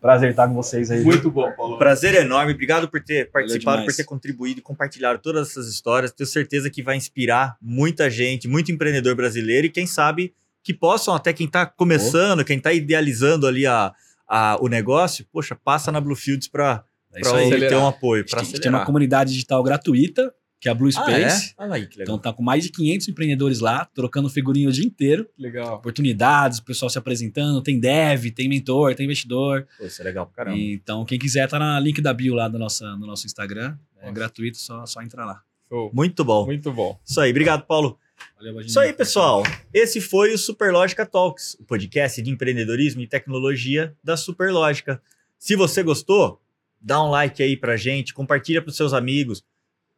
[0.00, 1.04] Prazer estar com vocês aí.
[1.04, 1.78] Muito bom, Paulo.
[1.78, 2.52] Prazer enorme.
[2.54, 6.10] Obrigado por ter participado, por ter contribuído e compartilhado todas essas histórias.
[6.12, 10.34] Tenho certeza que vai inspirar muita gente, muito empreendedor brasileiro e quem sabe
[10.66, 13.92] que possam, até quem está começando, quem está idealizando ali a,
[14.28, 17.20] a- o negócio, poxa, passa na Bluefields para É
[17.68, 20.88] ter um apoio, A para gente tem uma comunidade digital gratuita, que é a Blue
[20.88, 21.54] Ah, Space.
[21.58, 21.62] é?
[21.62, 22.16] Olha aí que legal.
[22.16, 25.28] Então tá com mais de 500 empreendedores lá, trocando figurinha o dia inteiro.
[25.38, 25.76] Legal.
[25.76, 27.62] Oportunidades, o pessoal se apresentando.
[27.62, 29.66] Tem dev, tem mentor, tem investidor.
[29.78, 30.58] Pô, isso é legal pra caramba.
[30.60, 33.76] Então quem quiser tá na link da bio lá do nosso, no nosso Instagram.
[33.98, 34.12] É Nossa.
[34.14, 35.42] gratuito, só, só entrar lá.
[35.68, 35.90] Show.
[35.94, 36.46] Muito bom.
[36.46, 36.98] Muito bom.
[37.04, 37.98] Isso aí, obrigado, Paulo.
[38.36, 38.60] Valeu.
[38.60, 39.42] Isso aí, pessoal.
[39.72, 45.00] Esse foi o Superlógica Talks, o podcast de empreendedorismo e tecnologia da Superlógica.
[45.38, 46.40] Se você gostou,
[46.80, 49.42] dá um like aí pra gente, compartilha pros seus amigos,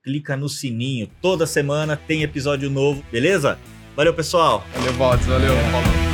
[0.02, 1.10] clica no sininho.
[1.20, 3.58] Toda semana tem episódio novo, beleza?
[3.96, 4.64] Valeu, pessoal.
[4.74, 5.26] Valeu, Valdes.
[5.26, 6.07] Valeu, Paulo.